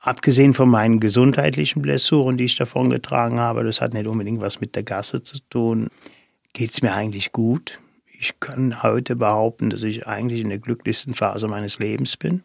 Abgesehen 0.00 0.54
von 0.54 0.70
meinen 0.70 1.00
gesundheitlichen 1.00 1.82
Blessuren, 1.82 2.38
die 2.38 2.44
ich 2.44 2.56
davon 2.56 2.88
getragen 2.88 3.38
habe, 3.38 3.62
das 3.62 3.82
hat 3.82 3.92
nicht 3.92 4.06
unbedingt 4.06 4.40
was 4.40 4.60
mit 4.60 4.74
der 4.74 4.84
Gasse 4.84 5.22
zu 5.22 5.38
tun 5.50 5.90
geht 6.52 6.72
es 6.72 6.82
mir 6.82 6.92
eigentlich 6.92 7.32
gut. 7.32 7.78
Ich 8.18 8.40
kann 8.40 8.82
heute 8.82 9.14
behaupten, 9.14 9.70
dass 9.70 9.84
ich 9.84 10.06
eigentlich 10.06 10.40
in 10.40 10.48
der 10.48 10.58
glücklichsten 10.58 11.14
Phase 11.14 11.46
meines 11.46 11.78
Lebens 11.78 12.16
bin. 12.16 12.42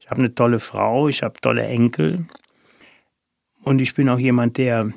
Ich 0.00 0.10
habe 0.10 0.20
eine 0.20 0.34
tolle 0.34 0.58
Frau, 0.58 1.08
ich 1.08 1.22
habe 1.22 1.40
tolle 1.40 1.62
Enkel 1.62 2.26
und 3.64 3.80
ich 3.80 3.94
bin 3.94 4.08
auch 4.08 4.18
jemand, 4.18 4.58
der 4.58 4.92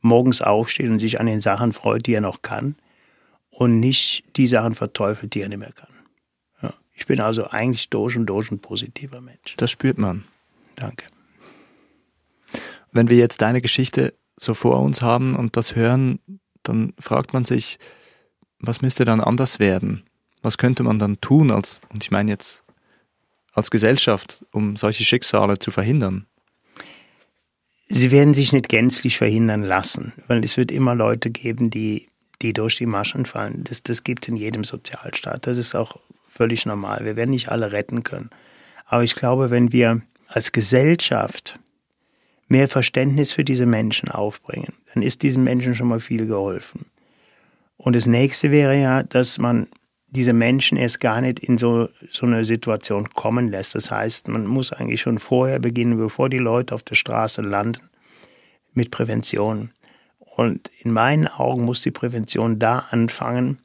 morgens 0.00 0.42
aufsteht 0.42 0.88
und 0.88 0.98
sich 0.98 1.20
an 1.20 1.26
den 1.26 1.40
Sachen 1.40 1.72
freut, 1.72 2.06
die 2.06 2.14
er 2.14 2.20
noch 2.20 2.42
kann 2.42 2.76
und 3.50 3.78
nicht 3.78 4.24
die 4.36 4.46
Sachen 4.46 4.74
verteufelt, 4.74 5.34
die 5.34 5.42
er 5.42 5.48
nicht 5.48 5.58
mehr 5.58 5.72
kann. 5.72 5.90
Ja. 6.62 6.74
Ich 6.94 7.06
bin 7.06 7.20
also 7.20 7.48
eigentlich 7.48 7.90
durch 7.90 8.16
und 8.16 8.26
durch 8.26 8.50
ein 8.50 8.60
positiver 8.60 9.20
Mensch. 9.20 9.54
Das 9.56 9.70
spürt 9.70 9.98
man. 9.98 10.24
Danke. 10.76 11.06
Wenn 12.90 13.08
wir 13.08 13.18
jetzt 13.18 13.42
deine 13.42 13.60
Geschichte 13.60 14.14
so 14.38 14.54
vor 14.54 14.80
uns 14.80 15.02
haben 15.02 15.36
und 15.36 15.56
das 15.56 15.76
hören, 15.76 16.20
dann 16.62 16.94
fragt 16.98 17.34
man 17.34 17.44
sich, 17.44 17.78
was 18.60 18.80
müsste 18.80 19.04
dann 19.04 19.20
anders 19.20 19.58
werden? 19.58 20.04
Was 20.42 20.56
könnte 20.56 20.84
man 20.84 20.98
dann 20.98 21.20
tun 21.20 21.50
als, 21.50 21.80
und 21.92 22.02
ich 22.02 22.10
meine 22.10 22.30
jetzt 22.30 22.64
als 23.52 23.70
Gesellschaft, 23.70 24.44
um 24.52 24.76
solche 24.76 25.04
Schicksale 25.04 25.58
zu 25.58 25.70
verhindern? 25.70 26.26
Sie 27.88 28.10
werden 28.10 28.34
sich 28.34 28.52
nicht 28.52 28.68
gänzlich 28.68 29.16
verhindern 29.16 29.62
lassen, 29.62 30.12
weil 30.26 30.44
es 30.44 30.56
wird 30.56 30.70
immer 30.70 30.94
Leute 30.94 31.30
geben, 31.30 31.70
die, 31.70 32.08
die 32.42 32.52
durch 32.52 32.76
die 32.76 32.86
Maschen 32.86 33.24
fallen. 33.24 33.64
Das, 33.64 33.82
das 33.82 34.04
gibt 34.04 34.24
es 34.24 34.28
in 34.28 34.36
jedem 34.36 34.64
Sozialstaat. 34.64 35.46
Das 35.46 35.56
ist 35.56 35.74
auch 35.74 35.98
völlig 36.28 36.66
normal. 36.66 37.04
Wir 37.04 37.16
werden 37.16 37.30
nicht 37.30 37.48
alle 37.48 37.72
retten 37.72 38.02
können. 38.02 38.30
Aber 38.86 39.04
ich 39.04 39.14
glaube, 39.14 39.50
wenn 39.50 39.72
wir 39.72 40.02
als 40.28 40.52
Gesellschaft 40.52 41.58
mehr 42.48 42.68
Verständnis 42.68 43.32
für 43.32 43.44
diese 43.44 43.66
Menschen 43.66 44.10
aufbringen, 44.10 44.74
dann 44.92 45.02
ist 45.02 45.22
diesen 45.22 45.44
Menschen 45.44 45.74
schon 45.74 45.88
mal 45.88 46.00
viel 46.00 46.26
geholfen. 46.26 46.86
Und 47.76 47.96
das 47.96 48.06
nächste 48.06 48.50
wäre 48.50 48.78
ja, 48.78 49.02
dass 49.02 49.38
man 49.38 49.68
diese 50.10 50.32
Menschen 50.32 50.78
erst 50.78 51.00
gar 51.00 51.20
nicht 51.20 51.40
in 51.40 51.58
so, 51.58 51.88
so 52.08 52.26
eine 52.26 52.44
Situation 52.44 53.10
kommen 53.10 53.48
lässt. 53.48 53.74
Das 53.74 53.90
heißt, 53.90 54.28
man 54.28 54.46
muss 54.46 54.72
eigentlich 54.72 55.02
schon 55.02 55.18
vorher 55.18 55.58
beginnen, 55.58 55.98
bevor 55.98 56.28
die 56.28 56.38
Leute 56.38 56.74
auf 56.74 56.82
der 56.82 56.94
Straße 56.94 57.42
landen, 57.42 57.82
mit 58.72 58.90
Prävention. 58.90 59.70
Und 60.18 60.70
in 60.80 60.92
meinen 60.92 61.26
Augen 61.26 61.64
muss 61.64 61.82
die 61.82 61.90
Prävention 61.90 62.58
da 62.58 62.86
anfangen, 62.90 63.58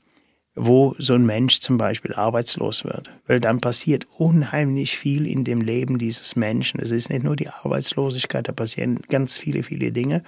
wo 0.55 0.95
so 0.97 1.13
ein 1.13 1.25
Mensch 1.25 1.59
zum 1.59 1.77
Beispiel 1.77 2.13
arbeitslos 2.13 2.83
wird. 2.83 3.09
Weil 3.25 3.39
dann 3.39 3.59
passiert 3.59 4.07
unheimlich 4.17 4.97
viel 4.97 5.27
in 5.27 5.43
dem 5.43 5.61
Leben 5.61 5.97
dieses 5.97 6.35
Menschen. 6.35 6.79
Es 6.79 6.91
ist 6.91 7.09
nicht 7.09 7.23
nur 7.23 7.35
die 7.35 7.49
Arbeitslosigkeit, 7.49 8.47
da 8.47 8.51
passieren 8.51 8.99
ganz 9.09 9.37
viele, 9.37 9.63
viele 9.63 9.91
Dinge. 9.91 10.23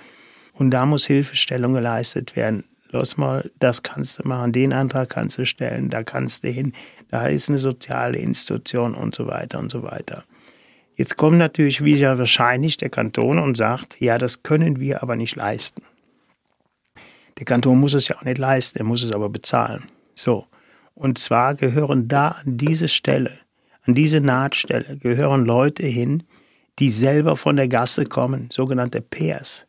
Und 0.54 0.72
da 0.72 0.86
muss 0.86 1.06
Hilfestellung 1.06 1.74
geleistet 1.74 2.36
werden. 2.36 2.64
Los 2.96 3.18
mal, 3.18 3.52
das 3.60 3.84
kannst 3.84 4.20
du 4.20 4.28
machen, 4.28 4.54
den 4.54 4.72
Antrag 4.72 5.10
kannst 5.10 5.38
du 5.38 5.46
stellen, 5.46 5.90
da 5.90 6.02
kannst 6.04 6.46
du 6.46 6.48
hin, 6.48 6.72
da 7.10 7.28
ist 7.28 7.50
eine 7.50 7.60
soziale 7.60 8.18
Institution 8.18 8.96
und 8.96 9.14
so 9.14 9.28
weiter 9.28 9.60
und 9.60 9.70
so 9.70 9.84
weiter. 9.84 10.24
Jetzt 10.96 11.18
kommt 11.18 11.38
natürlich 11.38 11.84
wieder 11.84 12.18
wahrscheinlich 12.18 12.78
der 12.78 12.90
Kanton 12.90 13.38
und 13.38 13.58
sagt, 13.58 14.00
ja, 14.00 14.18
das 14.18 14.44
können 14.44 14.80
wir 14.80 15.04
aber 15.04 15.18
nicht 15.18 15.36
leisten. 15.36 15.82
Der 17.38 17.44
Kanton 17.44 17.82
muss 17.82 17.94
es 17.94 18.08
ja 18.08 18.16
auch 18.16 18.24
nicht 18.24 18.38
leisten, 18.38 18.80
er 18.80 18.86
muss 18.86 19.04
es 19.04 19.12
aber 19.12 19.28
bezahlen. 19.28 19.90
So. 20.16 20.46
Und 20.94 21.18
zwar 21.18 21.56
gehören 21.56 22.08
da 22.08 22.30
an 22.30 22.58
diese 22.58 22.88
Stelle, 22.88 23.34
an 23.82 23.94
diese 23.94 24.22
Nahtstelle, 24.22 24.96
gehören 24.96 25.44
Leute 25.44 25.86
hin, 25.86 26.24
die 26.80 26.90
selber 26.90 27.36
von 27.36 27.58
der 27.58 27.68
Gasse 27.68 28.06
kommen, 28.06 28.48
sogenannte 28.54 29.02
Pairs 29.02 29.66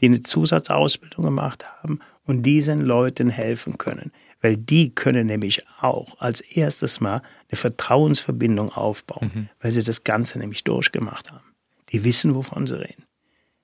die 0.00 0.06
eine 0.06 0.22
Zusatzausbildung 0.22 1.24
gemacht 1.24 1.64
haben 1.82 2.00
und 2.30 2.42
diesen 2.42 2.80
Leuten 2.80 3.28
helfen 3.28 3.76
können. 3.76 4.12
Weil 4.40 4.56
die 4.56 4.94
können 4.94 5.26
nämlich 5.26 5.66
auch 5.80 6.18
als 6.18 6.40
erstes 6.40 7.00
mal 7.00 7.22
eine 7.50 7.58
Vertrauensverbindung 7.58 8.70
aufbauen, 8.70 9.30
mhm. 9.34 9.48
weil 9.60 9.72
sie 9.72 9.82
das 9.82 10.04
Ganze 10.04 10.38
nämlich 10.38 10.64
durchgemacht 10.64 11.30
haben. 11.30 11.44
Die 11.90 12.04
wissen, 12.04 12.34
wovon 12.34 12.66
sie 12.66 12.80
reden. 12.80 13.04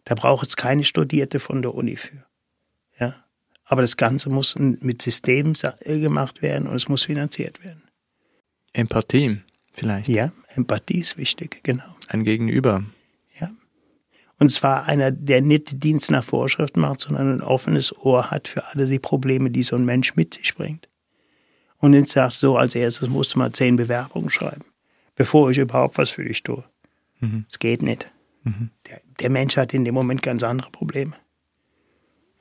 Da 0.04 0.14
braucht 0.14 0.48
es 0.48 0.56
keine 0.56 0.84
Studierte 0.84 1.40
von 1.40 1.62
der 1.62 1.74
Uni 1.74 1.96
für. 1.96 2.24
Ja? 3.00 3.24
Aber 3.64 3.82
das 3.82 3.96
Ganze 3.96 4.28
muss 4.28 4.56
mit 4.58 5.02
Systemen 5.02 5.56
gemacht 5.84 6.42
werden 6.42 6.68
und 6.68 6.76
es 6.76 6.88
muss 6.88 7.04
finanziert 7.04 7.64
werden. 7.64 7.82
Empathie 8.72 9.40
vielleicht. 9.72 10.08
Ja, 10.08 10.32
Empathie 10.54 11.00
ist 11.00 11.16
wichtig, 11.16 11.60
genau. 11.62 11.96
Ein 12.08 12.24
Gegenüber. 12.24 12.84
Und 14.38 14.50
zwar 14.50 14.84
einer, 14.84 15.10
der 15.10 15.40
nicht 15.40 15.82
Dienst 15.82 16.10
nach 16.10 16.24
Vorschrift 16.24 16.76
macht, 16.76 17.00
sondern 17.00 17.36
ein 17.36 17.42
offenes 17.42 17.96
Ohr 17.96 18.30
hat 18.30 18.48
für 18.48 18.66
alle 18.66 18.86
die 18.86 18.98
Probleme, 18.98 19.50
die 19.50 19.62
so 19.62 19.76
ein 19.76 19.84
Mensch 19.84 20.14
mit 20.14 20.34
sich 20.34 20.54
bringt. 20.54 20.88
Und 21.78 21.94
jetzt 21.94 22.12
sagst 22.12 22.42
du, 22.42 22.56
als 22.56 22.74
erstes 22.74 23.08
musst 23.08 23.34
du 23.34 23.38
mal 23.38 23.52
zehn 23.52 23.76
Bewerbungen 23.76 24.28
schreiben, 24.28 24.64
bevor 25.14 25.50
ich 25.50 25.58
überhaupt 25.58 25.96
was 25.96 26.10
für 26.10 26.24
dich 26.24 26.42
tue. 26.42 26.64
Es 27.20 27.28
mhm. 27.28 27.46
geht 27.58 27.82
nicht. 27.82 28.10
Mhm. 28.42 28.70
Der, 28.88 29.00
der, 29.20 29.30
Mensch 29.30 29.56
hat 29.56 29.72
in 29.72 29.84
dem 29.84 29.94
Moment 29.94 30.22
ganz 30.22 30.42
andere 30.42 30.70
Probleme. 30.70 31.14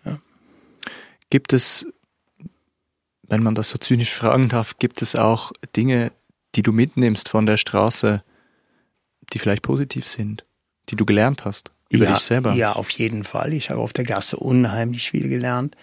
Ja. 0.04 0.20
Gibt 1.30 1.54
es, 1.54 1.86
wenn 3.24 3.42
man 3.42 3.56
das 3.56 3.70
so 3.70 3.78
zynisch 3.78 4.14
fragen 4.14 4.50
darf, 4.50 4.78
gibt 4.80 5.02
es 5.02 5.16
auch 5.16 5.54
Dinge, 5.76 6.12
die 6.56 6.62
du 6.62 6.74
mitnimmst 6.74 7.30
von 7.30 7.46
der 7.46 7.58
Straße, 7.58 8.22
die 9.32 9.40
vielleicht 9.40 9.64
positiv 9.64 10.08
sind, 10.08 10.46
die 10.90 10.98
du 10.98 11.06
gelernt 11.06 11.46
hast 11.46 11.75
über 11.90 12.06
ja, 12.06 12.14
dich 12.14 12.22
selber? 12.22 12.54
Ja, 12.54 12.74
auf 12.74 12.90
jeden 12.92 13.24
Fall. 13.24 13.54
Ich 13.54 13.70
habe 13.70 13.82
auf 13.82 13.94
der 13.94 14.06
Gasse 14.06 14.38
unheimlich 14.38 15.12
viel 15.12 15.30
gelernt. 15.30 15.76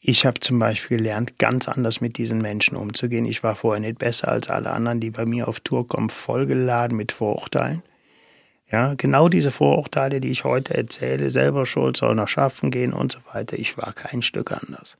Ich 0.00 0.24
habe 0.24 0.38
zum 0.40 0.58
Beispiel 0.58 0.98
gelernt, 0.98 1.38
ganz 1.38 1.68
anders 1.68 2.00
mit 2.00 2.16
diesen 2.16 2.38
Menschen 2.38 2.76
umzugehen. 2.76 3.26
Ich 3.26 3.42
war 3.42 3.56
vorher 3.56 3.80
nicht 3.80 3.98
besser 3.98 4.28
als 4.28 4.50
alle 4.50 4.70
anderen, 4.70 5.00
die 5.00 5.10
bei 5.10 5.26
mir 5.26 5.48
auf 5.48 5.60
Tour 5.60 5.86
kommen, 5.86 6.10
vollgeladen 6.10 6.96
mit 6.96 7.10
Vorurteilen. 7.12 7.82
Ja, 8.70 8.94
genau 8.94 9.28
diese 9.28 9.50
Vorurteile, 9.50 10.20
die 10.20 10.30
ich 10.30 10.44
heute 10.44 10.74
erzähle, 10.74 11.30
selber 11.30 11.66
schuld, 11.66 11.96
soll 11.96 12.14
noch 12.14 12.28
schaffen 12.28 12.70
gehen 12.70 12.92
und 12.92 13.12
so 13.12 13.18
weiter. 13.32 13.58
Ich 13.58 13.78
war 13.78 13.92
kein 13.92 14.22
Stück 14.22 14.52
anders. 14.52 14.96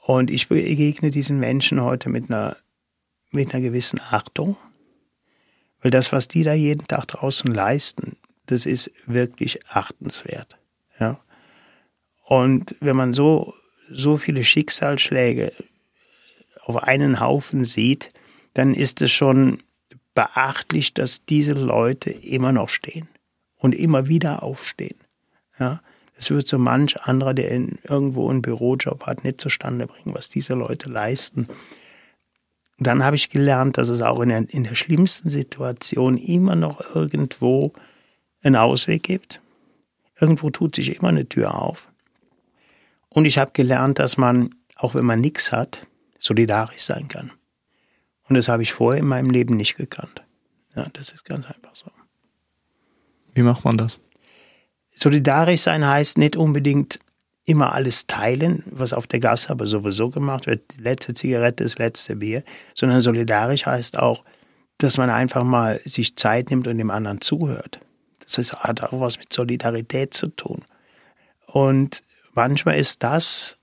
Und 0.00 0.30
ich 0.30 0.48
begegne 0.48 1.10
diesen 1.10 1.38
Menschen 1.38 1.80
heute 1.80 2.08
mit 2.08 2.30
einer, 2.30 2.56
mit 3.30 3.54
einer 3.54 3.62
gewissen 3.62 4.00
Achtung, 4.00 4.56
weil 5.80 5.90
das, 5.90 6.12
was 6.12 6.28
die 6.28 6.42
da 6.42 6.52
jeden 6.52 6.86
Tag 6.86 7.06
draußen 7.06 7.52
leisten, 7.52 8.16
das 8.46 8.66
ist 8.66 8.90
wirklich 9.06 9.66
achtenswert. 9.68 10.56
Ja. 10.98 11.18
Und 12.24 12.76
wenn 12.80 12.96
man 12.96 13.14
so, 13.14 13.54
so 13.90 14.16
viele 14.16 14.44
Schicksalsschläge 14.44 15.52
auf 16.64 16.82
einen 16.82 17.20
Haufen 17.20 17.64
sieht, 17.64 18.10
dann 18.54 18.74
ist 18.74 19.02
es 19.02 19.12
schon 19.12 19.62
beachtlich, 20.14 20.94
dass 20.94 21.24
diese 21.24 21.52
Leute 21.52 22.10
immer 22.10 22.52
noch 22.52 22.68
stehen 22.68 23.08
und 23.56 23.74
immer 23.74 24.08
wieder 24.08 24.42
aufstehen. 24.42 24.96
Ja, 25.58 25.82
das 26.16 26.30
wird 26.30 26.46
so 26.46 26.58
manch 26.58 27.00
anderer, 27.02 27.34
der 27.34 27.50
in, 27.50 27.78
irgendwo 27.82 28.30
einen 28.30 28.42
Bürojob 28.42 29.06
hat, 29.06 29.24
nicht 29.24 29.40
zustande 29.40 29.86
bringen, 29.86 30.14
was 30.14 30.28
diese 30.28 30.54
Leute 30.54 30.88
leisten. 30.88 31.48
Dann 32.78 33.04
habe 33.04 33.16
ich 33.16 33.30
gelernt, 33.30 33.78
dass 33.78 33.88
es 33.88 34.02
auch 34.02 34.20
in 34.20 34.28
der, 34.28 34.48
in 34.48 34.64
der 34.64 34.74
schlimmsten 34.74 35.28
Situation 35.28 36.16
immer 36.16 36.56
noch 36.56 36.94
irgendwo 36.94 37.72
einen 38.44 38.56
Ausweg 38.56 39.02
gibt. 39.02 39.40
Irgendwo 40.20 40.50
tut 40.50 40.76
sich 40.76 40.96
immer 40.96 41.08
eine 41.08 41.28
Tür 41.28 41.60
auf. 41.60 41.88
Und 43.08 43.24
ich 43.24 43.38
habe 43.38 43.52
gelernt, 43.52 43.98
dass 43.98 44.16
man, 44.16 44.54
auch 44.76 44.94
wenn 44.94 45.04
man 45.04 45.20
nichts 45.20 45.52
hat, 45.52 45.86
solidarisch 46.18 46.82
sein 46.82 47.08
kann. 47.08 47.32
Und 48.28 48.36
das 48.36 48.48
habe 48.48 48.62
ich 48.62 48.72
vorher 48.72 49.00
in 49.00 49.08
meinem 49.08 49.30
Leben 49.30 49.56
nicht 49.56 49.76
gekannt. 49.76 50.22
Ja, 50.74 50.86
das 50.92 51.10
ist 51.10 51.24
ganz 51.24 51.46
einfach 51.46 51.74
so. 51.74 51.90
Wie 53.34 53.42
macht 53.42 53.64
man 53.64 53.76
das? 53.76 53.98
Solidarisch 54.94 55.62
sein 55.62 55.86
heißt 55.86 56.18
nicht 56.18 56.36
unbedingt 56.36 57.00
immer 57.44 57.72
alles 57.72 58.06
teilen, 58.06 58.62
was 58.66 58.92
auf 58.92 59.06
der 59.06 59.20
Gasse 59.20 59.50
aber 59.50 59.66
sowieso 59.66 60.08
gemacht 60.08 60.46
wird. 60.46 60.76
Die 60.76 60.82
letzte 60.82 61.14
Zigarette, 61.14 61.64
das 61.64 61.78
letzte 61.78 62.16
Bier. 62.16 62.42
Sondern 62.74 63.00
solidarisch 63.00 63.66
heißt 63.66 63.98
auch, 63.98 64.24
dass 64.78 64.96
man 64.96 65.10
einfach 65.10 65.44
mal 65.44 65.80
sich 65.84 66.16
Zeit 66.16 66.50
nimmt 66.50 66.66
und 66.66 66.78
dem 66.78 66.90
anderen 66.90 67.20
zuhört. 67.20 67.80
Das 68.24 68.38
ist, 68.38 68.54
hat 68.54 68.82
auch 68.82 69.00
was 69.00 69.18
mit 69.18 69.32
Solidarität 69.32 70.14
zu 70.14 70.28
tun. 70.28 70.64
Und 71.46 72.02
manchmal 72.34 72.78
ist 72.78 73.02
das 73.02 73.58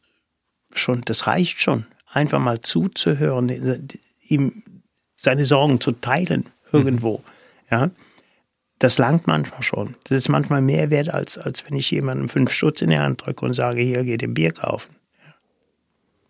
schon, 0.74 1.02
das 1.02 1.28
reicht 1.28 1.60
schon, 1.60 1.86
einfach 2.08 2.40
mal 2.40 2.62
zuzuhören, 2.62 3.90
ihm 4.22 4.64
seine 5.18 5.46
Sorgen 5.46 5.80
zu 5.80 5.92
teilen 5.92 6.50
irgendwo. 6.72 7.18
Mhm. 7.18 7.24
Ja, 7.72 7.90
das 8.80 8.98
langt 8.98 9.28
manchmal 9.28 9.62
schon. 9.64 9.96
Das 10.06 10.18
ist 10.18 10.30
manchmal 10.30 10.62
mehr 10.62 10.90
wert, 10.90 11.10
als, 11.10 11.38
als 11.38 11.66
wenn 11.66 11.78
ich 11.78 11.92
jemandem 11.92 12.30
fünf 12.30 12.52
Stutz 12.52 12.82
in 12.82 12.90
die 12.90 12.98
Hand 13.00 13.26
drücke 13.26 13.46
und 13.46 13.54
sage, 13.54 13.82
hier 13.82 14.04
geht 14.04 14.24
ein 14.24 14.34
Bier 14.34 14.52
kaufen. 14.52 14.96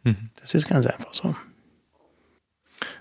Ja. 0.03 0.11
Mhm. 0.11 0.29
Das 0.35 0.53
ist 0.53 0.67
ganz 0.67 0.85
einfach 0.85 1.13
so. 1.13 1.35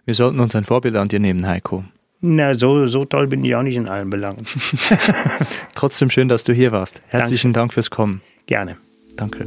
Wir 0.04 0.14
sollten 0.14 0.40
uns 0.40 0.54
ein 0.54 0.64
Vorbild 0.64 0.96
an 0.96 1.08
dir 1.08 1.20
nehmen, 1.20 1.46
Heiko. 1.46 1.84
Na, 2.22 2.54
so, 2.54 2.86
so 2.86 3.06
toll 3.06 3.28
bin 3.28 3.42
ich 3.44 3.54
auch 3.54 3.62
nicht 3.62 3.76
in 3.76 3.88
allen 3.88 4.10
Belangen. 4.10 4.44
Trotzdem 5.74 6.10
schön, 6.10 6.28
dass 6.28 6.44
du 6.44 6.52
hier 6.52 6.70
warst. 6.70 7.00
Herzlichen 7.08 7.52
Dank, 7.54 7.62
Dank 7.62 7.72
fürs 7.72 7.90
Kommen. 7.90 8.20
Gerne. 8.46 8.76
Danke. 9.16 9.46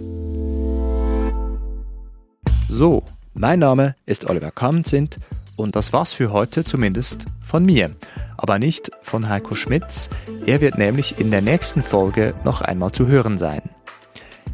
So, 2.68 3.04
mein 3.36 3.60
Name 3.60 3.96
ist 4.08 4.28
Oliver 4.28 4.50
Kamzint 4.50 5.18
und 5.56 5.76
das 5.76 5.94
war's 5.94 6.14
für 6.14 6.32
heute 6.32 6.64
zumindest 6.64 7.26
von 7.46 7.64
mir. 7.64 7.92
Aber 8.38 8.58
nicht 8.58 8.90
von 9.04 9.30
Heiko 9.30 9.54
Schmitz. 9.54 10.10
Er 10.48 10.60
wird 10.60 10.80
nämlich 10.80 11.20
in 11.20 11.30
der 11.30 11.42
nächsten 11.42 11.84
Folge 11.84 12.34
noch 12.44 12.62
einmal 12.62 12.92
zu 12.92 13.06
hören 13.08 13.38
sein. 13.38 13.62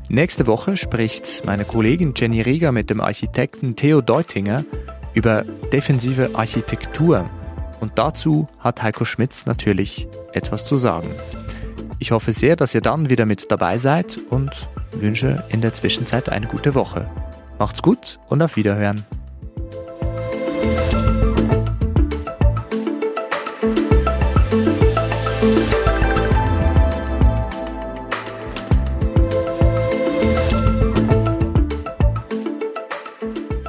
Nächste 0.10 0.46
Woche 0.48 0.76
spricht 0.76 1.46
meine 1.46 1.64
Kollegin 1.64 2.14
Jenny 2.16 2.42
Rieger 2.42 2.74
mit 2.74 2.90
dem 2.90 3.00
Architekten 3.00 3.78
Theo 3.78 4.02
Deutinger 4.02 4.66
über 5.14 5.44
defensive 5.72 6.32
Architektur. 6.34 7.30
Und 7.80 7.98
dazu 7.98 8.48
hat 8.60 8.84
Heiko 8.84 9.06
Schmitz 9.06 9.46
natürlich 9.46 10.08
etwas 10.34 10.66
zu 10.66 10.78
sagen. 10.78 11.10
Ich 12.00 12.12
hoffe 12.12 12.34
sehr, 12.34 12.56
dass 12.56 12.74
ihr 12.74 12.82
dann 12.82 13.10
wieder 13.10 13.26
mit 13.26 13.52
dabei 13.52 13.78
seid 13.78 14.18
und 14.30 14.52
wünsche 14.94 15.44
in 15.50 15.62
der 15.62 15.74
Zwischenzeit 15.74 16.30
eine 16.30 16.48
gute 16.48 16.76
Woche. 16.76 17.10
Macht's 17.58 17.82
gut 17.82 18.20
und 18.30 18.42
auf 18.42 18.56
Wiederhören. 18.56 19.06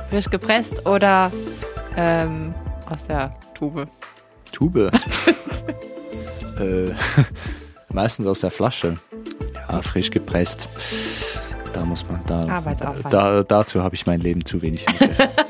Frisch 0.08 0.30
gepresst 0.30 0.86
oder 0.86 1.32
ähm, 1.96 2.54
aus 2.88 3.06
der 3.06 3.34
Tube? 3.54 3.88
Tube? 4.60 4.90
äh, 6.60 6.92
meistens 7.88 8.26
aus 8.26 8.40
der 8.40 8.50
Flasche. 8.50 8.98
Ja, 9.68 9.80
frisch 9.80 10.10
gepresst. 10.10 10.68
Da 11.72 11.84
muss 11.86 12.04
man 12.06 12.20
da. 12.26 12.62
Da, 13.10 13.42
dazu 13.42 13.82
habe 13.82 13.94
ich 13.94 14.04
mein 14.04 14.20
Leben 14.20 14.44
zu 14.44 14.60
wenig. 14.60 14.84